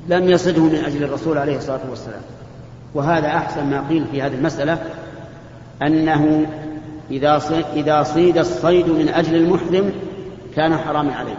لم 0.08 0.28
يصده 0.28 0.62
من 0.62 0.84
أجل 0.84 1.04
الرسول 1.04 1.38
عليه 1.38 1.56
الصلاة 1.56 1.90
والسلام. 1.90 2.20
وهذا 2.94 3.28
أحسن 3.28 3.66
ما 3.66 3.88
قيل 3.88 4.04
في 4.12 4.22
هذه 4.22 4.34
المسألة 4.34 4.78
أنه 5.82 6.46
إذا 7.10 7.40
إذا 7.76 8.02
صيد 8.02 8.38
الصيد 8.38 8.88
من 8.88 9.08
أجل 9.08 9.34
المحرم 9.34 9.92
كان 10.56 10.76
حراما 10.76 11.14
عليه. 11.14 11.38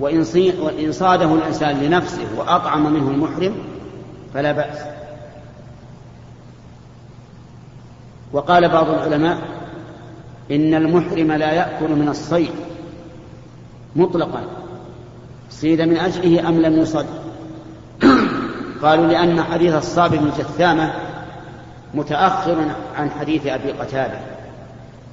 وإن, 0.00 0.24
وإن 0.60 0.92
صاده 0.92 1.34
الإنسان 1.34 1.80
لنفسه 1.80 2.26
وأطعم 2.36 2.92
منه 2.92 3.10
المحرم 3.10 3.54
فلا 4.34 4.52
بأس. 4.52 4.78
وقال 8.32 8.68
بعض 8.68 8.88
العلماء 8.88 9.38
إن 10.50 10.74
المحرم 10.74 11.32
لا 11.32 11.52
يأكل 11.52 11.90
من 11.90 12.08
الصيد 12.08 12.50
مطلقا. 13.96 14.44
صيد 15.50 15.80
من 15.80 15.96
أجله 15.96 16.48
أم 16.48 16.60
لم 16.60 16.78
يصد؟ 16.78 17.06
قالوا 18.82 19.06
لأن 19.06 19.42
حديث 19.42 19.74
الصابر 19.74 20.16
بن 20.16 20.30
جثامة 20.38 20.92
متأخر 21.94 22.56
عن 22.96 23.10
حديث 23.10 23.46
أبي 23.46 23.72
قتادة. 23.72 24.31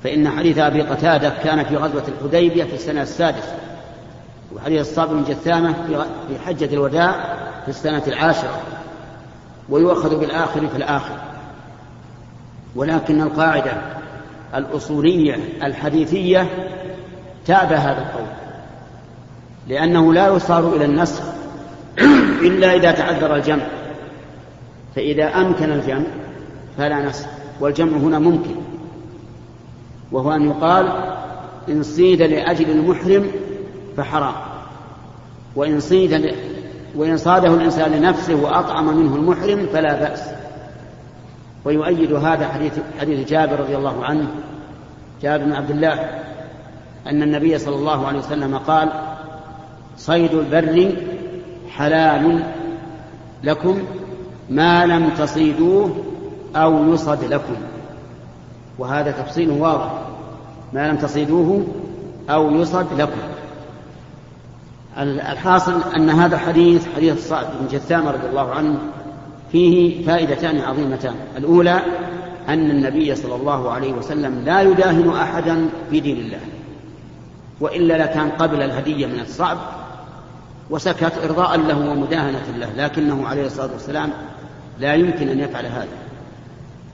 فإن 0.03 0.29
حديث 0.29 0.57
أبي 0.57 0.81
قتادة 0.81 1.29
كان 1.43 1.63
في 1.63 1.75
غزوة 1.75 2.03
الحديبية 2.07 2.63
في 2.63 2.73
السنة 2.73 3.01
السادسة 3.01 3.55
وحديث 4.55 4.81
الصابر 4.81 5.13
بن 5.13 5.23
جثامة 5.23 5.73
في 6.27 6.39
حجة 6.45 6.73
الوداع 6.73 7.12
في 7.63 7.69
السنة 7.69 8.03
العاشرة 8.07 8.62
ويؤخذ 9.69 10.19
بالآخر 10.19 10.67
في 10.67 10.77
الآخر. 10.77 11.15
ولكن 12.75 13.21
القاعدة 13.21 13.71
الأصولية 14.55 15.35
الحديثية 15.63 16.47
تابع 17.45 17.75
هذا 17.75 17.97
القول 17.97 18.27
لأنه 19.67 20.13
لا 20.13 20.27
يصار 20.27 20.75
إلى 20.75 20.85
النسخ 20.85 21.23
إلا 22.47 22.75
إذا 22.75 22.91
تعذر 22.91 23.35
الجمع. 23.35 23.63
فإذا 24.95 25.25
أمكن 25.25 25.71
الجمع 25.71 26.05
فلا 26.77 26.99
نسخ 26.99 27.25
والجمع 27.59 27.97
هنا 27.97 28.19
ممكن. 28.19 28.55
وهو 30.11 30.31
أن 30.31 30.45
يقال 30.45 30.87
إن 31.69 31.83
صيد 31.83 32.21
لأجل 32.21 32.69
المحرم 32.69 33.31
فحرام. 33.97 34.33
وإن 35.55 35.79
صيد 35.79 36.35
وإن 36.95 37.17
صاده 37.17 37.53
الإنسان 37.53 37.91
لنفسه 37.91 38.35
وأطعم 38.35 38.97
منه 38.97 39.15
المحرم 39.15 39.67
فلا 39.73 39.93
بأس. 39.93 40.21
ويؤيد 41.65 42.13
هذا 42.13 42.47
حديث 42.47 42.73
حديث 42.99 43.29
جابر 43.29 43.59
رضي 43.59 43.77
الله 43.77 44.05
عنه 44.05 44.27
جابر 45.21 45.45
بن 45.45 45.53
عبد 45.53 45.71
الله 45.71 45.93
أن 47.07 47.23
النبي 47.23 47.57
صلى 47.57 47.75
الله 47.75 48.07
عليه 48.07 48.19
وسلم 48.19 48.57
قال 48.57 48.89
صيد 49.97 50.33
البر 50.33 50.91
حلال 51.69 52.43
لكم 53.43 53.83
ما 54.49 54.85
لم 54.85 55.09
تصيدوه 55.09 55.95
أو 56.55 56.93
يصد 56.93 57.23
لكم. 57.23 57.55
وهذا 58.77 59.11
تفصيل 59.11 59.49
واضح. 59.49 59.98
ما 60.73 60.88
لم 60.88 60.97
تصيدوه 60.97 61.67
أو 62.29 62.51
يصد 62.51 62.88
لكم. 62.97 63.19
الحاصل 64.97 65.82
أن 65.95 66.10
هذا 66.10 66.38
حديث 66.38 66.88
حديث 66.95 67.13
الصعب 67.13 67.45
بن 67.60 67.67
جثامة 67.77 68.12
رضي 68.12 68.27
الله 68.27 68.51
عنه 68.51 68.79
فيه 69.51 70.05
فائدتان 70.05 70.60
عظيمتان. 70.60 71.15
الأولى 71.38 71.82
أن 72.47 72.71
النبي 72.71 73.15
صلى 73.15 73.36
الله 73.36 73.71
عليه 73.71 73.93
وسلم 73.93 74.43
لا 74.45 74.62
يداهن 74.62 75.10
أحدا 75.10 75.69
في 75.89 75.99
دين 75.99 76.17
الله 76.17 76.39
وإلا 77.60 77.97
لكان 78.03 78.29
قبل 78.29 78.62
الهدية 78.62 79.05
من 79.05 79.19
الصعب 79.19 79.58
وسكت 80.69 81.13
إرضاء 81.23 81.58
له 81.58 81.89
ومداهنة 81.91 82.43
له 82.58 82.69
لكنه 82.77 83.27
عليه 83.27 83.45
الصلاة 83.45 83.69
والسلام 83.73 84.10
لا 84.79 84.93
يمكن 84.93 85.29
أن 85.29 85.39
يفعل 85.39 85.65
هذا. 85.65 86.08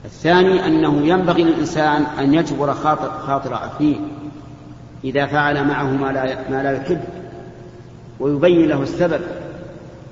الثاني 0.06 0.66
أنه 0.66 1.06
ينبغي 1.06 1.42
للإنسان 1.42 2.02
أن 2.18 2.34
يجبر 2.34 2.74
خاطر, 2.74 3.10
خاطر 3.10 3.54
أخيه 3.54 3.96
إذا 5.04 5.26
فعل 5.26 5.64
معه 5.64 5.90
ما 5.90 6.12
لا, 6.12 6.50
ما 6.50 6.62
لا 6.62 6.72
يحب 6.72 7.00
ويبين 8.20 8.68
له 8.68 8.82
السبب 8.82 9.20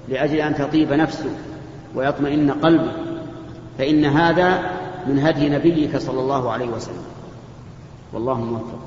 لأجل 0.09 0.37
أن 0.37 0.55
تطيب 0.55 0.93
نفسه 0.93 1.31
ويطمئن 1.95 2.51
قلبه 2.51 2.93
فإن 3.79 4.05
هذا 4.05 4.63
من 5.07 5.19
هدي 5.19 5.49
نبيك 5.49 5.97
صلى 5.97 6.21
الله 6.21 6.51
عليه 6.51 6.67
وسلم. 6.67 7.05
والله 8.13 8.41
موفق. 8.41 8.79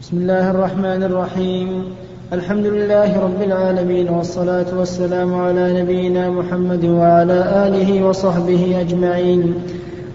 بسم 0.00 0.16
الله 0.16 0.50
الرحمن 0.50 1.02
الرحيم. 1.02 1.94
الحمد 2.32 2.66
لله 2.66 3.20
رب 3.20 3.42
العالمين 3.42 4.08
والصلاة 4.08 4.66
والسلام 4.78 5.34
على 5.34 5.82
نبينا 5.82 6.30
محمد 6.30 6.84
وعلى 6.84 7.66
آله 7.66 8.04
وصحبه 8.06 8.80
أجمعين. 8.80 9.54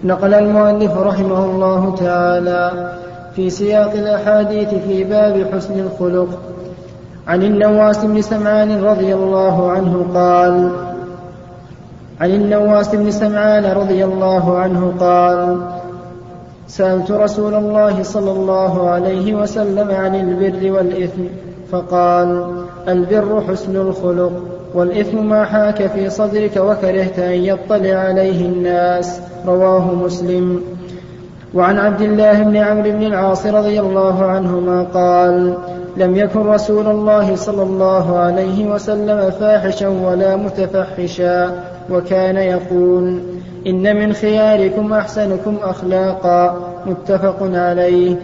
نقل 0.04 0.34
المؤلف 0.34 0.96
رحمه 0.96 1.44
الله 1.44 1.94
تعالى 1.94 2.92
في 3.34 3.50
سياق 3.50 3.92
الأحاديث 3.92 4.68
في 4.68 5.04
باب 5.04 5.46
حسن 5.52 5.80
الخلق. 5.80 6.28
عن 7.26 7.42
النواس 7.42 8.04
بن 8.04 8.22
سمعان 8.22 8.84
رضي 8.84 9.14
الله 9.14 9.70
عنه 9.70 10.06
قال 10.14 10.70
عن 12.20 12.30
النواس 12.30 12.94
بن 12.94 13.10
سمعان 13.10 13.64
رضي 13.64 14.04
الله 14.04 14.58
عنه 14.58 14.94
قال 15.00 15.58
سألت 16.68 17.10
رسول 17.10 17.54
الله 17.54 18.02
صلى 18.02 18.30
الله 18.30 18.90
عليه 18.90 19.34
وسلم 19.34 19.90
عن 19.90 20.14
البر 20.14 20.72
والإثم. 20.72 21.45
فقال 21.72 22.54
البر 22.88 23.42
حسن 23.48 23.76
الخلق 23.76 24.32
والإثم 24.74 25.26
ما 25.26 25.44
حاك 25.44 25.86
في 25.86 26.10
صدرك 26.10 26.56
وكرهت 26.56 27.18
أن 27.18 27.32
يطلع 27.32 27.94
عليه 27.94 28.46
الناس 28.46 29.20
رواه 29.46 29.94
مسلم. 29.94 30.60
وعن 31.54 31.78
عبد 31.78 32.00
الله 32.00 32.42
بن 32.42 32.56
عمرو 32.56 32.90
بن 32.90 33.02
العاص 33.02 33.46
رضي 33.46 33.80
الله 33.80 34.24
عنهما 34.24 34.82
قال 34.82 35.54
لم 35.96 36.16
يكن 36.16 36.40
رسول 36.40 36.86
الله 36.86 37.36
صلى 37.36 37.62
الله 37.62 38.18
عليه 38.18 38.66
وسلم 38.66 39.30
فاحشا 39.30 39.88
ولا 39.88 40.36
متفحشا 40.36 41.62
وكان 41.90 42.36
يقول 42.36 43.20
إن 43.66 43.96
من 43.96 44.12
خياركم 44.12 44.92
أحسنكم 44.92 45.56
أخلاقا 45.62 46.56
متفق 46.86 47.36
عليه. 47.42 48.16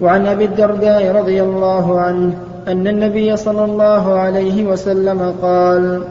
وعن 0.00 0.26
أبي 0.26 0.44
الدرداء 0.44 1.16
رضي 1.16 1.42
الله 1.42 2.00
عنه 2.00 2.32
أن 2.68 2.86
النبي 2.86 3.36
صلى 3.36 3.64
الله 3.64 4.14
عليه 4.14 4.64
وسلم 4.64 5.34
قال 5.42 6.02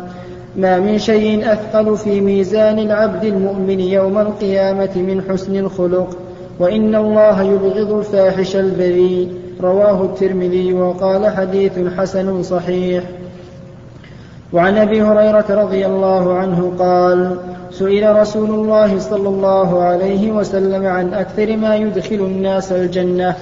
ما 0.56 0.80
من 0.80 1.00
شيء 1.00 1.52
أثقل 1.54 1.98
في 1.98 2.22
ميزان 2.22 2.80
العبد 2.80 3.24
المؤمن 3.24 3.80
يوم 3.80 4.18
القيامة 4.18 4.90
من 4.96 5.22
حسن 5.30 5.56
الخلق 5.56 6.18
وإن 6.60 6.96
الله 6.96 7.42
يبغض 7.42 7.92
الفاحش 7.92 8.56
البذيء 8.56 9.32
رواه 9.62 10.04
الترمذي 10.04 10.74
وقال 10.74 11.28
حديث 11.28 11.80
حسن 11.98 12.44
صحيح. 12.44 13.04
وعن 14.54 14.78
أبي 14.78 15.02
هريرة 15.02 15.46
رضي 15.50 15.86
الله 15.86 16.34
عنه 16.34 16.74
قال 16.80 17.38
سئل 17.72 18.16
رسول 18.16 18.50
الله 18.50 19.00
صلى 19.00 19.30
الله 19.30 19.84
عليه 19.84 20.32
وسلم 20.32 20.86
عن 20.86 21.14
أكثر 21.14 21.58
ما 21.58 21.76
يدخل 21.76 22.16
الناس 22.16 22.72
الجنة 22.72 23.36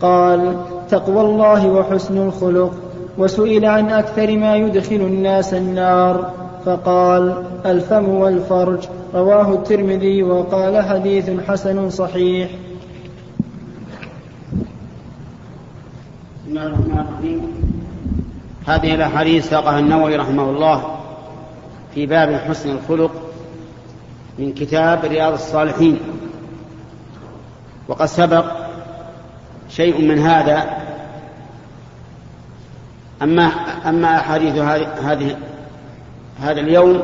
قال 0.00 0.56
تقوى 0.90 1.20
الله 1.20 1.66
وحسن 1.66 2.18
الخلق 2.18 2.74
وسئل 3.18 3.64
عن 3.64 3.90
أكثر 3.90 4.36
ما 4.36 4.56
يدخل 4.56 4.96
الناس 4.96 5.54
النار 5.54 6.30
فقال 6.64 7.44
الفم 7.66 8.08
والفرج 8.08 8.78
رواه 9.14 9.54
الترمذي 9.54 10.22
وقال 10.22 10.82
حديث 10.84 11.30
حسن 11.48 11.90
صحيح. 11.90 12.50
بسم 16.44 16.48
الله 16.48 16.66
الرحمن 16.66 17.04
الرحيم. 17.08 17.40
هذه 18.66 18.94
الأحاديث 18.94 19.50
ساقها 19.50 19.78
النووي 19.78 20.16
رحمه 20.16 20.50
الله 20.50 20.84
في 21.94 22.06
باب 22.06 22.32
حسن 22.32 22.70
الخلق 22.70 23.10
من 24.38 24.52
كتاب 24.52 25.04
رياض 25.04 25.32
الصالحين 25.32 25.98
وقد 27.88 28.06
سبق 28.06 28.63
شيء 29.68 30.02
من 30.02 30.18
هذا. 30.18 30.84
أما 33.22 33.44
أما 33.88 34.16
أحاديث 34.16 34.56
هذه 35.02 35.36
هذا 36.40 36.60
اليوم 36.60 37.02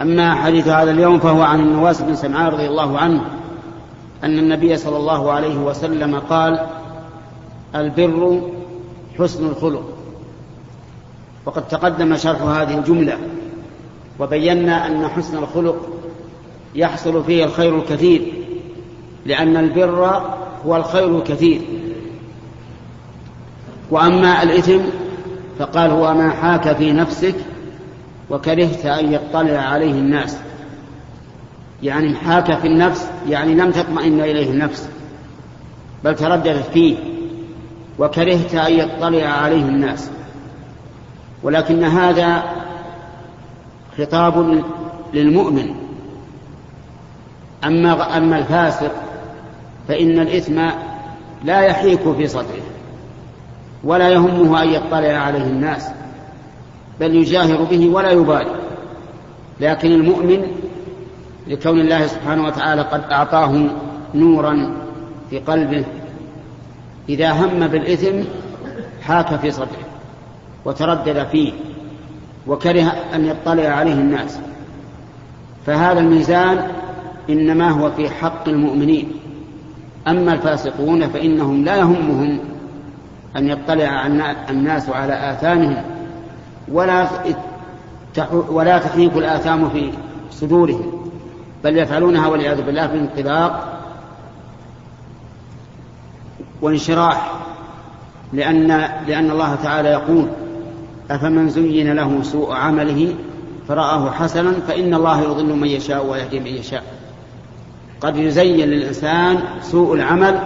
أما 0.00 0.32
أحاديث 0.32 0.68
هذا 0.68 0.90
اليوم 0.90 1.18
فهو 1.18 1.42
عن 1.42 1.60
النواس 1.60 2.02
بن 2.02 2.14
سمعان 2.14 2.46
رضي 2.46 2.66
الله 2.66 2.98
عنه 2.98 3.24
أن 4.24 4.38
النبي 4.38 4.76
صلى 4.76 4.96
الله 4.96 5.32
عليه 5.32 5.56
وسلم 5.56 6.18
قال 6.18 6.66
البر 7.74 8.40
حسن 9.18 9.46
الخلق. 9.46 9.94
وقد 11.46 11.68
تقدم 11.68 12.16
شرح 12.16 12.42
هذه 12.42 12.78
الجملة 12.78 13.18
وبينا 14.20 14.86
أن 14.86 15.08
حسن 15.08 15.38
الخلق 15.38 15.88
يحصل 16.74 17.24
فيه 17.24 17.44
الخير 17.44 17.78
الكثير 17.78 18.32
لأن 19.26 19.56
البر 19.56 20.33
هو 20.66 20.76
الخير 20.76 21.18
الكثير. 21.18 21.60
وأما 23.90 24.42
الإثم 24.42 24.80
فقال 25.58 25.90
هو 25.90 26.14
ما 26.14 26.30
حاك 26.30 26.76
في 26.76 26.92
نفسك 26.92 27.34
وكرهت 28.30 28.86
أن 28.86 29.12
يطلع 29.12 29.58
عليه 29.58 29.92
الناس. 29.92 30.36
يعني 31.82 32.14
حاك 32.16 32.58
في 32.58 32.66
النفس 32.66 33.08
يعني 33.28 33.54
لم 33.54 33.70
تطمئن 33.70 34.20
إليه 34.20 34.50
النفس 34.50 34.88
بل 36.04 36.14
ترددت 36.14 36.70
فيه 36.72 36.96
وكرهت 37.98 38.54
أن 38.54 38.72
يطلع 38.72 39.26
عليه 39.26 39.62
الناس. 39.62 40.10
ولكن 41.42 41.84
هذا 41.84 42.42
خطاب 43.98 44.64
للمؤمن. 45.14 45.74
أما 47.64 48.16
أما 48.16 48.38
الفاسق 48.38 49.03
فإن 49.88 50.18
الإثم 50.18 50.60
لا 51.44 51.60
يحيك 51.60 52.12
في 52.16 52.26
صدره 52.26 52.62
ولا 53.84 54.08
يهمه 54.08 54.62
أن 54.62 54.68
يطلع 54.68 55.12
عليه 55.12 55.44
الناس 55.44 55.90
بل 57.00 57.14
يجاهر 57.14 57.64
به 57.64 57.88
ولا 57.88 58.10
يبالي. 58.10 58.54
لكن 59.60 59.92
المؤمن 59.92 60.42
لكون 61.46 61.80
الله 61.80 62.06
سبحانه 62.06 62.44
وتعالى 62.44 62.82
قد 62.82 63.02
أعطاه 63.10 63.66
نورا 64.14 64.74
في 65.30 65.38
قلبه 65.38 65.84
إذا 67.08 67.32
هم 67.32 67.66
بالإثم 67.66 68.20
حاك 69.02 69.36
في 69.36 69.50
صدره 69.50 69.84
وتردد 70.64 71.26
فيه 71.26 71.52
وكره 72.46 72.92
أن 73.14 73.24
يطلع 73.24 73.68
عليه 73.68 73.92
الناس. 73.92 74.38
فهذا 75.66 76.00
الميزان 76.00 76.68
إنما 77.30 77.70
هو 77.70 77.90
في 77.90 78.10
حق 78.10 78.48
المؤمنين. 78.48 79.12
أما 80.08 80.32
الفاسقون 80.32 81.08
فإنهم 81.08 81.64
لا 81.64 81.76
يهمهم 81.76 82.38
أن 83.36 83.48
يطلع 83.48 84.06
الناس 84.50 84.88
على 84.88 85.32
آثامهم 85.32 85.82
ولا 86.68 87.08
ولا 88.48 88.78
تحيك 88.78 89.16
الآثام 89.16 89.68
في 89.68 89.90
صدورهم 90.30 91.10
بل 91.64 91.78
يفعلونها 91.78 92.28
والعياذ 92.28 92.62
بالله 92.62 92.86
بانطلاق 92.86 93.80
وانشراح 96.62 97.32
لأن 98.32 98.68
لأن 99.06 99.30
الله 99.30 99.54
تعالى 99.54 99.88
يقول 99.88 100.26
أفمن 101.10 101.48
زين 101.48 101.92
له 101.92 102.22
سوء 102.22 102.52
عمله 102.52 103.14
فرآه 103.68 104.10
حسنا 104.10 104.52
فإن 104.52 104.94
الله 104.94 105.20
يضل 105.20 105.56
من 105.56 105.68
يشاء 105.68 106.06
ويهدي 106.06 106.40
من 106.40 106.46
يشاء. 106.46 106.84
قد 108.04 108.16
يزين 108.16 108.68
للإنسان 108.68 109.38
سوء 109.62 109.94
العمل 109.94 110.38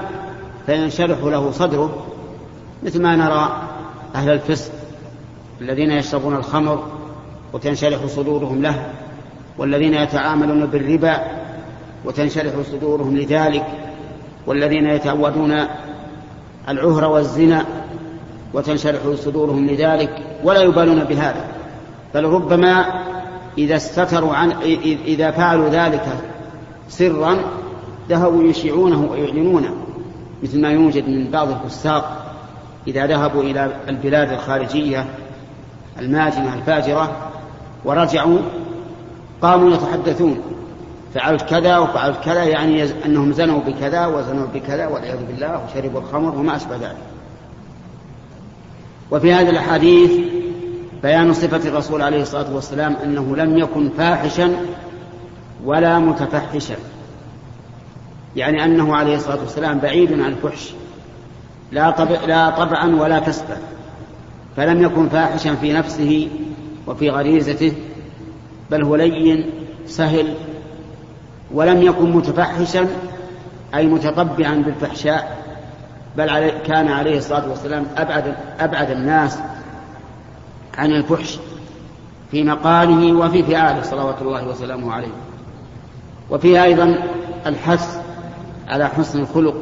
فينشرح 0.67 1.19
له 1.23 1.51
صدره 1.51 2.07
مثل 2.83 3.03
ما 3.03 3.17
نرى 3.17 3.63
أهل 4.15 4.31
الفسق 4.31 4.73
الذين 5.61 5.91
يشربون 5.91 6.37
الخمر 6.37 6.85
وتنشرح 7.53 8.07
صدورهم 8.07 8.63
له 8.63 8.87
والذين 9.59 9.95
يتعاملون 9.95 10.67
بالربا 10.67 11.21
وتنشرح 12.05 12.53
صدورهم 12.73 13.17
لذلك 13.17 13.67
والذين 14.47 14.87
يتعودون 14.87 15.55
العهر 16.69 17.05
والزنا 17.05 17.65
وتنشرح 18.55 19.01
صدورهم 19.15 19.67
لذلك 19.67 20.11
ولا 20.45 20.63
يبالون 20.63 21.05
بهذا. 21.05 21.45
بل 22.15 22.25
ربما 22.25 23.03
إذا 23.59 23.77
استتروا 23.77 24.35
عن 24.35 24.53
إذا 25.07 25.31
فعلوا 25.31 25.69
ذلك 25.69 26.07
سرا 26.89 27.39
ذهبوا 28.09 28.43
يشيعونه 28.43 29.09
ويعلنونه 29.11 29.74
مثل 30.43 30.61
ما 30.61 30.70
يوجد 30.70 31.09
من 31.09 31.30
بعض 31.30 31.49
الفساق 31.49 32.34
إذا 32.86 33.07
ذهبوا 33.07 33.43
إلى 33.43 33.72
البلاد 33.89 34.32
الخارجية 34.32 35.05
الماجنة 35.99 36.55
الفاجرة 36.55 37.30
ورجعوا 37.84 38.39
قاموا 39.43 39.70
يتحدثون 39.70 40.41
فعلت 41.14 41.43
كذا 41.43 41.78
وفعلت 41.78 42.24
كذا 42.24 42.45
يعني 42.45 42.84
أنهم 43.07 43.32
زنوا 43.32 43.61
بكذا 43.61 44.07
وزنوا 44.07 44.47
بكذا 44.55 44.86
والعياذ 44.86 45.26
بالله 45.26 45.64
وشربوا 45.64 46.01
الخمر 46.01 46.39
وما 46.39 46.57
أشبه 46.57 46.76
ذلك. 46.76 46.97
وفي 49.11 49.32
هذه 49.32 49.51
الأحاديث 49.51 50.11
بيان 51.03 51.32
صفة 51.32 51.68
الرسول 51.68 52.03
عليه 52.03 52.22
الصلاة 52.22 52.55
والسلام 52.55 52.97
أنه 53.05 53.36
لم 53.36 53.59
يكن 53.59 53.91
فاحشا 53.99 54.57
ولا 55.65 55.99
متفحشا. 55.99 56.77
يعني 58.37 58.65
أنه 58.65 58.97
عليه 58.97 59.17
الصلاة 59.17 59.41
والسلام 59.41 59.79
بعيد 59.79 60.13
عن 60.13 60.21
الفحش 60.21 60.73
لا, 61.73 61.91
طبع 61.91 62.25
لا 62.25 62.51
طبعا 62.51 62.97
ولا 62.97 63.19
كسبا 63.19 63.57
فلم 64.57 64.83
يكن 64.83 65.09
فاحشا 65.09 65.55
في 65.55 65.73
نفسه 65.73 66.29
وفي 66.87 67.11
غريزته 67.11 67.73
بل 68.71 68.83
هو 68.83 68.97
لين 68.97 69.51
سهل 69.87 70.35
ولم 71.55 71.83
يكن 71.83 72.13
متفحشا 72.13 72.87
أي 73.75 73.87
متطبعا 73.87 74.55
بالفحشاء 74.55 75.39
بل 76.17 76.31
علي 76.31 76.53
كان 76.67 76.89
عليه 76.89 77.19
الصلاة 77.19 77.49
والسلام 77.49 77.87
أبعد, 77.97 78.35
أبعد 78.61 78.91
الناس 78.91 79.39
عن 80.79 80.93
الفحش 80.93 81.39
في 82.31 82.45
مقاله 82.45 83.13
وفي 83.13 83.43
فعاله 83.43 83.83
صلوات 83.83 84.23
الله 84.23 84.49
وسلامه 84.49 84.93
عليه. 84.93 85.28
وفيه 86.31 86.64
أيضا 86.64 86.99
الحث 87.47 88.01
على 88.68 88.89
حسن 88.89 89.20
الخلق 89.20 89.55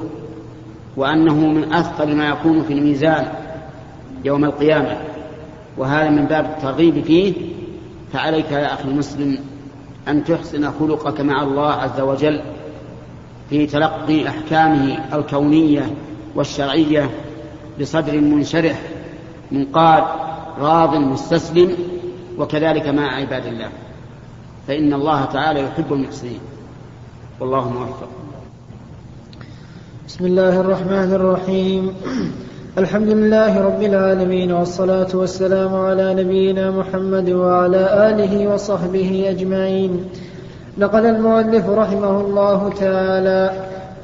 وأنه 0.96 1.34
من 1.34 1.72
أثقل 1.72 2.16
ما 2.16 2.28
يكون 2.28 2.62
في 2.62 2.72
الميزان 2.72 3.28
يوم 4.24 4.44
القيامة 4.44 4.96
وهذا 5.78 6.10
من 6.10 6.24
باب 6.24 6.44
الترغيب 6.44 7.04
فيه. 7.04 7.34
فعليك 8.12 8.52
يا 8.52 8.74
أخي 8.74 8.84
المسلم 8.84 9.38
أن 10.08 10.24
تحسن 10.24 10.70
خلقك 10.70 11.20
مع 11.20 11.42
الله 11.42 11.72
عز 11.72 12.00
وجل 12.00 12.40
في 13.50 13.66
تلقي 13.66 14.28
أحكامه 14.28 15.16
الكونية 15.16 15.90
والشرعية 16.34 17.10
بصدر 17.80 18.20
منشرح 18.20 18.80
منقاد 19.52 20.04
راض 20.58 20.96
مستسلم 20.96 21.76
وكذلك 22.38 22.88
مع 22.88 23.14
عباد 23.14 23.46
الله. 23.46 23.68
فإن 24.66 24.92
الله 24.92 25.24
تعالى 25.24 25.60
يحب 25.60 25.92
المحسنين. 25.92 26.40
والله 27.40 27.68
موفق. 27.68 28.08
بسم 30.08 30.26
الله 30.26 30.60
الرحمن 30.60 31.12
الرحيم. 31.14 31.94
الحمد 32.78 33.08
لله 33.08 33.60
رب 33.62 33.82
العالمين 33.82 34.52
والصلاة 34.52 35.08
والسلام 35.14 35.74
على 35.74 36.14
نبينا 36.14 36.70
محمد 36.70 37.30
وعلى 37.30 38.10
آله 38.10 38.54
وصحبه 38.54 39.24
أجمعين. 39.28 40.04
نقل 40.78 41.06
المؤلف 41.06 41.68
رحمه 41.68 42.20
الله 42.20 42.70
تعالى 42.80 43.50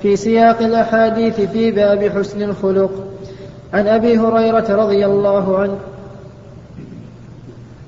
في 0.03 0.17
سياق 0.17 0.59
الأحاديث 0.63 1.41
في 1.41 1.71
باب 1.71 2.05
حسن 2.05 2.43
الخلق. 2.43 2.91
عن 3.73 3.87
أبي 3.87 4.19
هريرة 4.19 4.69
رضي 4.71 5.07
الله 5.07 5.59
عنه 5.59 5.79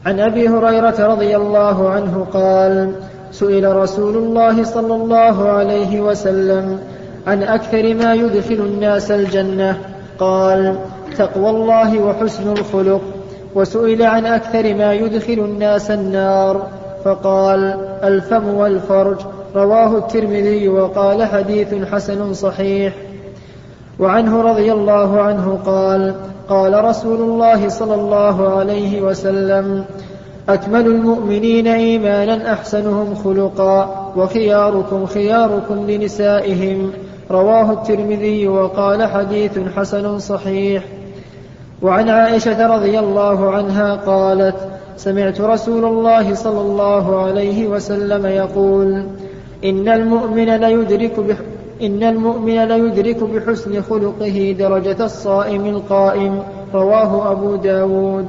عن 0.07 0.21
أبي 0.21 0.49
هريرة 0.49 1.07
رضي 1.07 1.37
الله 1.37 1.89
عنه 1.89 2.27
قال 2.33 2.93
سئل 3.33 3.77
رسول 3.77 4.17
الله 4.17 4.65
صلى 4.65 4.95
الله 4.95 5.49
عليه 5.49 6.01
وسلم 6.01 6.79
عن 7.27 7.43
أكثر 7.43 7.95
ما 7.95 8.15
يدخل 8.15 8.55
الناس 8.55 9.11
الجنة 9.11 9.79
قال 10.19 10.77
تقوى 11.19 11.51
الله 11.51 11.99
وحسن 11.99 12.53
الخلق 12.53 13.01
وسئل 13.55 14.03
عن 14.03 14.27
أكثر 14.27 14.75
ما 14.75 14.93
يدخل 14.93 15.33
الناس 15.33 15.91
النار 15.91 16.67
فقال 17.05 17.61
الفم 18.05 18.49
والفرج 18.49 19.17
رواه 19.57 19.99
الترمذي 19.99 20.69
وقال 20.69 21.25
حديث 21.25 21.75
حسن 21.75 22.35
صحيح. 22.35 22.95
وعنه 23.99 24.43
رضي 24.43 24.73
الله 24.73 25.21
عنه 25.21 25.59
قال 25.67 26.15
قال 26.49 26.85
رسول 26.85 27.21
الله 27.21 27.69
صلى 27.69 27.95
الله 27.95 28.59
عليه 28.59 29.03
وسلم 29.03 29.85
أكمل 30.49 30.87
المؤمنين 30.87 31.67
إيمانا 31.67 32.53
أحسنهم 32.53 33.15
خلقا 33.15 34.13
وخياركم 34.17 35.07
خياركم 35.07 35.91
لنسائهم. 35.91 36.91
رواه 37.31 37.73
الترمذي 37.73 38.49
وقال 38.49 39.07
حديث 39.07 39.59
حسن 39.77 40.19
صحيح. 40.19 40.85
وعن 41.83 42.09
عائشة 42.09 42.77
رضي 42.77 42.99
الله 42.99 43.51
عنها 43.51 43.95
قالت 43.95 44.57
سمعت 44.97 45.41
رسول 45.41 45.85
الله 45.85 46.35
صلى 46.35 46.61
الله 46.61 47.23
عليه 47.23 47.67
وسلم 47.67 48.27
يقول 48.27 49.05
إن 49.65 49.89
المؤمن 49.89 50.57
ليدرك 50.57 51.19
إن 51.83 52.03
المؤمن 52.03 52.65
ليدرك 52.65 53.25
بحسن 53.25 53.83
خلقه 53.83 54.57
درجة 54.59 55.05
الصائم 55.05 55.67
القائم 55.67 56.43
رواه 56.75 57.33
أبو 57.33 57.57
داود. 57.57 58.27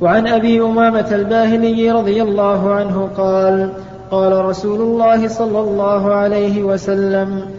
وعن 0.00 0.26
أبي 0.26 0.60
أمامة 0.60 1.14
الباهلي 1.14 1.90
رضي 1.90 2.22
الله 2.22 2.74
عنه 2.74 3.08
قال 3.16 3.72
قال 4.10 4.44
رسول 4.44 4.80
الله 4.80 5.28
صلى 5.28 5.60
الله 5.60 6.12
عليه 6.12 6.62
وسلم 6.62 7.50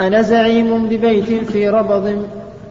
أنا 0.00 0.22
زعيم 0.22 0.86
ببيت 0.88 1.44
في 1.44 1.68
ربض 1.68 2.22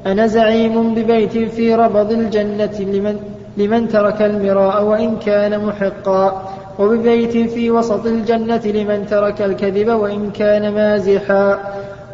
أنا 0.06 0.28
زعيم 0.28 0.94
ببيت 0.94 1.38
في 1.38 1.76
ربض 1.76 2.12
الجنة 2.12 2.80
لمن, 2.80 3.20
لمن 3.58 3.88
ترك 3.88 4.22
المراء 4.22 4.84
وإن 4.84 5.16
كان 5.26 5.66
محقا. 5.66 6.51
وببيت 6.82 7.38
في 7.54 7.72
وسط 7.72 8.06
الجنة 8.06 8.62
لمن 8.66 9.06
ترك 9.06 9.42
الكذب 9.42 9.88
وإن 9.88 10.32
كان 10.32 10.74
مازحا. 10.74 11.60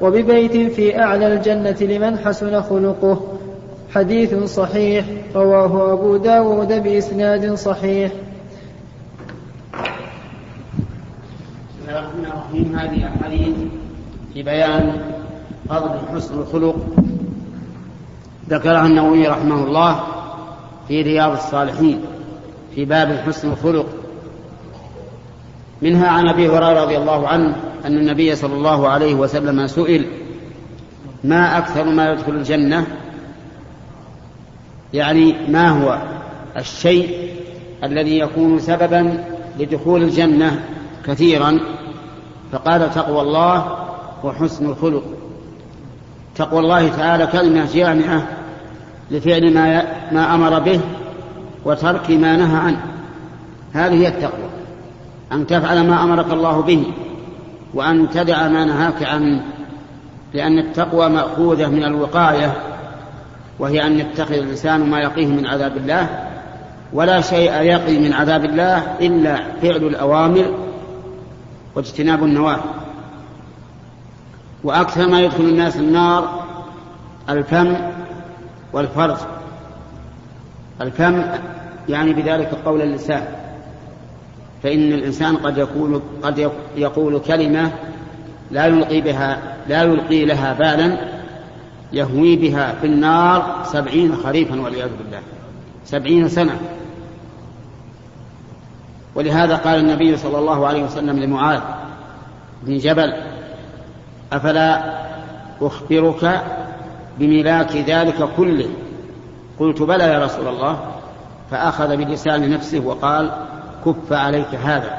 وببيت 0.02 0.74
في 0.74 1.00
أعلى 1.00 1.34
الجنة 1.34 1.78
لمن 1.82 2.18
حسن 2.18 2.62
خلقه. 2.62 3.38
حديث 3.96 4.44
صحيح 4.44 5.06
رواه 5.36 5.94
أبو 5.94 6.18
داود 6.18 6.84
بإسناد 6.84 7.54
صحيح. 7.54 8.12
بسم 11.72 11.88
الله 11.88 12.00
الرحمن 12.00 12.26
الرحيم. 12.26 12.76
هذه 13.26 13.54
في 14.34 14.44
بيان 14.44 15.02
فضل 15.70 15.90
حسن 16.16 16.40
الخلق. 16.40 16.76
ذكرها 18.50 18.86
النووي 18.86 19.28
رحمه 19.28 19.64
الله 19.64 20.00
في 20.88 21.02
رياض 21.02 21.32
الصالحين 21.32 22.02
في 22.76 22.86
باب 22.86 23.18
حسن 23.28 23.52
الخلق. 23.52 23.86
منها 25.82 26.08
عن 26.08 26.28
أبي 26.28 26.48
هريرة 26.48 26.84
رضي 26.84 26.98
الله 26.98 27.28
عنه 27.28 27.56
أن 27.86 27.98
النبي 27.98 28.36
صلى 28.36 28.54
الله 28.54 28.88
عليه 28.88 29.14
وسلم 29.16 29.68
سئل 29.68 30.06
ما 31.24 31.58
أكثر 31.58 31.84
ما 31.84 32.12
يدخل 32.12 32.32
الجنة؟ 32.32 32.88
يعني 34.94 35.36
ما 35.50 35.70
هو 35.70 36.02
الشيء 36.58 37.30
الذي 37.84 38.20
يكون 38.20 38.60
سببا 38.60 39.24
لدخول 39.60 40.04
الجنة 40.04 40.64
كثيرا؟ 41.06 41.60
فقال 42.52 42.94
تقوى 42.94 43.22
الله 43.22 43.78
وحسن 44.24 44.66
الخلق. 44.66 45.04
تقوى 46.36 46.60
الله 46.60 46.88
تعالى 46.88 47.28
كلمة 47.28 47.74
جامعة 47.74 48.28
لفعل 49.12 49.54
ما 49.54 49.84
ما 50.12 50.36
أمر 50.36 50.60
به 50.60 50.80
وترك 51.66 52.12
ما 52.12 52.36
نهى 52.36 52.58
عنه. 52.58 52.86
هذه 53.74 53.94
هي 53.94 54.08
التقوى. 54.08 54.47
أن 55.32 55.48
تفعل 55.48 55.88
ما 55.88 56.04
أمرك 56.04 56.32
الله 56.32 56.62
به 56.62 56.84
وأن 57.74 58.10
تدع 58.10 58.48
ما 58.48 58.66
نهاك 58.66 59.04
عنه 59.04 59.44
لأن 60.34 60.60
التقوى 60.60 61.10
مأخوذة 61.10 61.68
من 61.68 61.84
الوقاية 61.84 62.54
وهي 63.60 63.88
أن 63.88 64.00
يتخذ 64.00 64.34
الإنسان 64.34 64.90
ما 64.90 65.00
يقيه 65.00 65.28
من 65.28 65.46
عذاب 65.46 65.78
الله 65.78 66.28
ولا 66.94 67.22
شيء 67.22 67.54
يقي 67.54 68.00
من 68.00 68.14
عذاب 68.14 68.46
الله 68.46 68.78
إلا 69.02 69.38
فعل 69.62 69.76
الأوامر 69.88 70.46
واجتناب 71.76 72.24
النواهي. 72.24 72.62
وأكثر 74.64 75.08
ما 75.08 75.22
يدخل 75.22 75.44
الناس 75.44 75.78
النار 75.78 76.44
الفم 77.30 77.76
والفرج. 78.74 79.18
الفم 80.82 81.24
يعني 81.90 82.14
بذلك 82.14 82.50
قول 82.66 82.82
اللسان. 82.82 83.28
فإن 84.64 84.94
الإنسان 84.94 85.38
قد 85.38 85.58
يقول 85.58 86.02
قد 86.24 86.52
يقول 86.76 87.20
كلمة 87.20 87.72
لا 88.52 88.66
يلقي 88.66 89.02
بها 89.02 89.56
لا 89.68 89.84
يلقي 89.84 90.26
لها 90.26 90.54
بالا 90.54 90.98
يهوي 91.94 92.36
بها 92.36 92.74
في 92.82 92.88
النار 92.88 93.62
سبعين 93.64 94.16
خريفا 94.16 94.62
والعياذ 94.62 94.90
بالله. 95.04 95.20
سبعين 95.86 96.28
سنة. 96.28 96.60
ولهذا 99.16 99.56
قال 99.56 99.80
النبي 99.80 100.18
صلى 100.18 100.40
الله 100.40 100.68
عليه 100.68 100.84
وسلم 100.84 101.20
لمعاذ 101.20 101.62
بن 102.64 102.78
جبل 102.78 103.14
أفلا 104.34 104.98
أخبرك 105.62 106.44
بملاك 107.20 107.76
ذلك 107.76 108.30
كله؟ 108.38 108.70
قلت 109.60 109.82
بلى 109.82 110.04
يا 110.04 110.26
رسول 110.26 110.48
الله. 110.48 110.80
فأخذ 111.52 111.98
بلسان 111.98 112.50
نفسه 112.50 112.80
وقال 112.80 113.32
كف 113.86 114.14
عليك 114.14 114.56
هذا. 114.56 114.98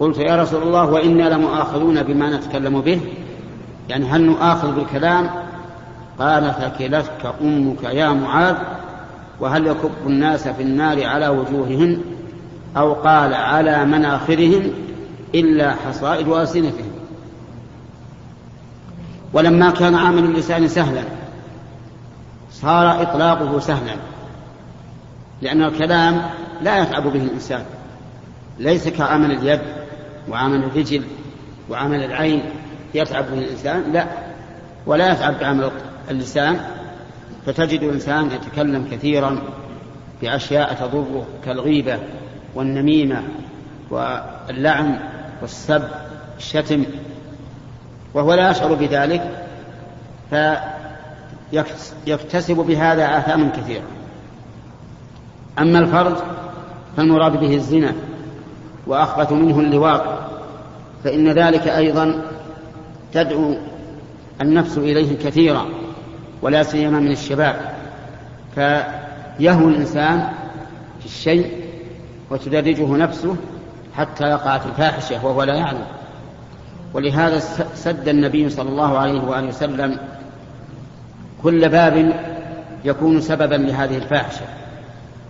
قلت 0.00 0.18
يا 0.18 0.42
رسول 0.42 0.62
الله 0.62 0.84
وإنا 0.84 1.22
لمؤاخذون 1.22 2.02
بما 2.02 2.36
نتكلم 2.36 2.80
به. 2.80 3.00
يعني 3.88 4.06
هل 4.06 4.22
نؤاخذ 4.22 4.74
بالكلام؟ 4.74 5.30
قال 6.18 6.54
ثكلتك 6.54 7.34
أمك 7.40 7.84
يا 7.84 8.08
معاذ 8.08 8.56
وهل 9.40 9.66
يكب 9.66 9.90
الناس 10.06 10.48
في 10.48 10.62
النار 10.62 11.06
على 11.06 11.28
وجوههم 11.28 12.00
أو 12.76 12.92
قال 12.92 13.34
على 13.34 13.84
مناخرهم 13.84 14.70
إلا 15.34 15.74
حصائد 15.74 16.28
ألسنتهم 16.28 16.92
ولما 19.32 19.70
كان 19.70 19.94
عمل 19.94 20.24
اللسان 20.24 20.68
سهلا 20.68 21.02
صار 22.52 23.02
إطلاقه 23.02 23.58
سهلا. 23.58 23.96
لأن 25.42 25.62
الكلام 25.62 26.22
لا 26.62 26.78
يتعب 26.82 27.02
به 27.02 27.22
الإنسان. 27.22 27.64
ليس 28.58 28.88
كعمل 28.88 29.30
اليد 29.30 29.60
وعمل 30.28 30.64
الرجل 30.64 31.04
وعمل 31.70 32.04
العين 32.04 32.42
يتعب 32.94 33.24
به 33.24 33.38
الإنسان 33.38 33.92
لا. 33.92 34.06
ولا 34.86 35.12
يتعب 35.12 35.38
بعمل 35.38 35.70
اللسان. 36.10 36.60
فتجد 37.46 37.82
الإنسان 37.82 38.30
يتكلم 38.30 38.88
كثيرا 38.90 39.38
بأشياء 40.22 40.74
تضره 40.74 41.26
كالغيبة 41.44 41.98
والنميمة 42.54 43.22
واللعن 43.90 44.98
والسب 45.42 45.82
الشتم. 46.38 46.84
وهو 48.14 48.34
لا 48.34 48.50
يشعر 48.50 48.74
بذلك 48.74 49.46
فيكتسب 52.04 52.56
بهذا 52.56 53.18
آثاما 53.18 53.48
كثيرة. 53.48 53.84
أما 55.58 55.78
الفرج 55.78 56.16
فالمراد 56.96 57.40
به 57.40 57.54
الزنا 57.54 57.92
وأخبث 58.86 59.32
منه 59.32 59.60
اللواط 59.60 60.02
فإن 61.04 61.28
ذلك 61.28 61.68
أيضا 61.68 62.22
تدعو 63.12 63.54
النفس 64.40 64.78
إليه 64.78 65.18
كثيرا 65.18 65.66
ولا 66.42 66.62
سيما 66.62 67.00
من 67.00 67.12
الشباب. 67.12 67.56
فيهوى 68.54 69.70
الإنسان 69.70 70.28
في 71.00 71.06
الشيء 71.06 71.50
وتدرجه 72.30 72.96
نفسه 72.96 73.36
حتى 73.96 74.24
يقع 74.24 74.58
في 74.58 74.66
الفاحشة 74.66 75.26
وهو 75.26 75.42
لا 75.42 75.54
يعلم. 75.54 75.84
ولهذا 76.94 77.38
سد 77.74 78.08
النبي 78.08 78.50
صلى 78.50 78.68
الله 78.68 78.98
عليه 78.98 79.20
وآله 79.20 79.48
وسلم 79.48 79.98
كل 81.42 81.68
باب 81.68 82.12
يكون 82.84 83.20
سببا 83.20 83.54
لهذه 83.54 83.96
الفاحشة. 83.96 84.44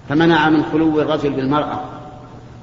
فمنع 0.08 0.48
من 0.48 0.64
خلو 0.72 1.00
الرجل 1.00 1.30
بالمرأة 1.30 1.80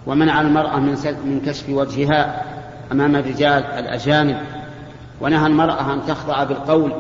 ومنع 0.08 0.42
المرأة 0.42 0.80
من 0.80 0.98
من 1.26 1.42
كشف 1.46 1.70
وجهها 1.70 2.44
أمام 2.92 3.16
الرجال 3.16 3.64
الأجانب. 3.64 4.38
ونهى 5.22 5.48
المرأة 5.48 5.94
أن 5.94 6.02
تخضع 6.08 6.44
بالقول 6.44 6.94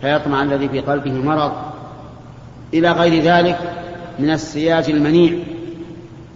فيطمع 0.00 0.42
الذي 0.42 0.68
في 0.68 0.80
قلبه 0.80 1.12
مرض. 1.12 1.52
إلى 2.74 2.92
غير 2.92 3.22
ذلك 3.22 3.58
من 4.18 4.30
السياج 4.30 4.90
المنيع 4.90 5.38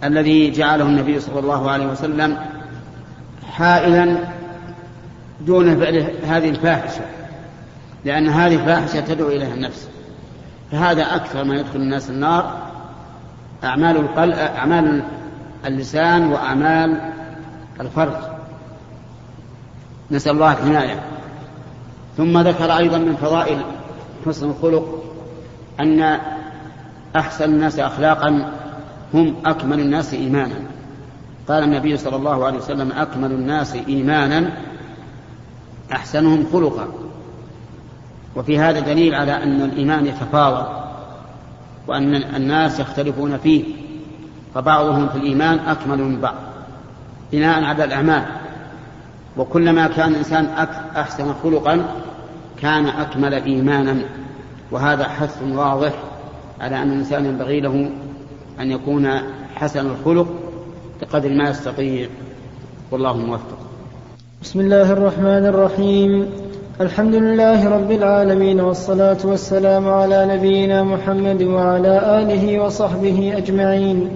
الذي 0.03 0.51
جعله 0.51 0.85
النبي 0.85 1.19
صلى 1.19 1.39
الله 1.39 1.71
عليه 1.71 1.87
وسلم 1.87 2.37
حائلا 3.51 4.17
دون 5.41 5.79
فعل 5.79 6.05
هذه 6.27 6.49
الفاحشة 6.49 7.01
لأن 8.05 8.27
هذه 8.27 8.55
الفاحشة 8.55 8.99
تدعو 8.99 9.27
إليها 9.27 9.53
النفس. 9.53 9.89
فهذا 10.71 11.15
أكثر 11.15 11.43
ما 11.43 11.55
يدخل 11.55 11.79
الناس 11.79 12.09
النار 12.09 12.68
أعمال 13.63 13.97
القلب 13.97 14.33
أعمال 14.33 15.03
اللسان 15.65 16.31
وأعمال 16.31 17.11
الفرج. 17.81 18.15
نسأل 20.11 20.31
الله 20.31 20.51
الحماية 20.51 21.03
ثم 22.17 22.37
ذكر 22.37 22.77
أيضا 22.77 22.97
من 22.97 23.15
فضائل 23.15 23.61
حسن 24.25 24.49
الخلق 24.49 25.03
أن 25.79 26.19
أحسن 27.15 27.45
الناس 27.45 27.79
أخلاقا 27.79 28.51
هم 29.13 29.35
أكمل 29.45 29.79
الناس 29.79 30.13
إيمانا. 30.13 30.55
قال 31.47 31.63
النبي 31.63 31.97
صلى 31.97 32.15
الله 32.15 32.45
عليه 32.45 32.57
وسلم 32.57 32.91
أكمل 32.91 33.31
الناس 33.31 33.75
إيمانا 33.75 34.51
أحسنهم 35.91 36.45
خلقا. 36.53 36.87
وفي 38.35 38.59
هذا 38.59 38.79
دليل 38.79 39.15
على 39.15 39.43
أن 39.43 39.61
الإيمان 39.61 40.05
يتفاوض. 40.05 40.78
وأن 41.89 42.15
الناس 42.15 42.79
يختلفون 42.79 43.37
فيه 43.37 43.63
فبعضهم 44.55 45.09
في 45.09 45.15
الإيمان 45.15 45.59
أكمل 45.59 45.97
من 45.97 46.21
بعض 46.21 46.35
بناء 47.31 47.63
على 47.63 47.83
الأعمال. 47.83 48.25
وكلما 49.37 49.87
كان 49.87 50.11
الإنسان 50.11 50.45
أحسن 50.95 51.33
خلقا 51.43 51.85
كان 52.61 52.85
أكمل 52.85 53.33
إيمانا. 53.33 54.01
وهذا 54.71 55.03
حث 55.03 55.43
واضح 55.51 55.93
على 56.61 56.81
أن 56.81 56.91
الإنسان 56.91 57.25
ينبغي 57.25 57.59
له 57.59 57.89
أن 58.59 58.71
يكون 58.71 59.09
حسن 59.55 59.85
الخلق 59.85 60.27
بقدر 61.01 61.29
ما 61.29 61.49
يستطيع. 61.49 62.09
والله 62.91 63.17
موفق. 63.17 63.57
بسم 64.41 64.59
الله 64.59 64.91
الرحمن 64.91 65.45
الرحيم. 65.45 66.29
الحمد 66.81 67.15
لله 67.15 67.69
رب 67.69 67.91
العالمين 67.91 68.61
والصلاة 68.61 69.17
والسلام 69.23 69.89
على 69.89 70.25
نبينا 70.25 70.83
محمد 70.83 71.43
وعلى 71.43 72.19
آله 72.19 72.59
وصحبه 72.63 73.33
أجمعين. 73.37 74.09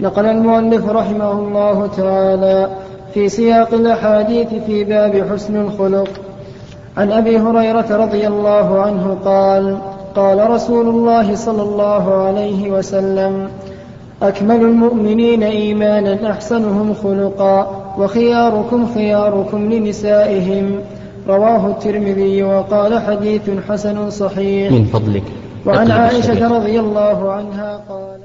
نقل 0.00 0.26
المؤلف 0.26 0.90
رحمه 0.90 1.32
الله 1.32 1.86
تعالى 1.86 2.68
في 3.14 3.28
سياق 3.28 3.74
الأحاديث 3.74 4.54
في 4.66 4.84
باب 4.84 5.26
حسن 5.32 5.56
الخلق. 5.56 6.08
عن 6.96 7.12
أبي 7.12 7.38
هريرة 7.38 7.96
رضي 7.96 8.26
الله 8.26 8.80
عنه 8.80 9.18
قال 9.24 9.78
قال 10.16 10.50
رسول 10.50 10.88
الله 10.88 11.34
صلى 11.34 11.62
الله 11.62 12.14
عليه 12.14 12.70
وسلم 12.70 13.48
أكمل 14.22 14.60
المؤمنين 14.60 15.42
إيمانا 15.42 16.30
أحسنهم 16.30 16.94
خلقا 16.94 17.56
وخياركم 17.98 18.86
خياركم 18.94 19.72
لنسائهم. 19.72 20.80
رواه 21.28 21.66
الترمذي 21.66 22.42
وقال 22.42 22.98
حديث 22.98 23.50
حسن 23.68 24.10
صحيح. 24.10 24.72
من 24.72 24.84
فضلك. 24.84 25.22
وعن 25.66 25.90
عائشة 25.90 26.56
رضي 26.58 26.80
الله 26.80 27.32
عنها 27.32 27.80
قالت 27.88 28.15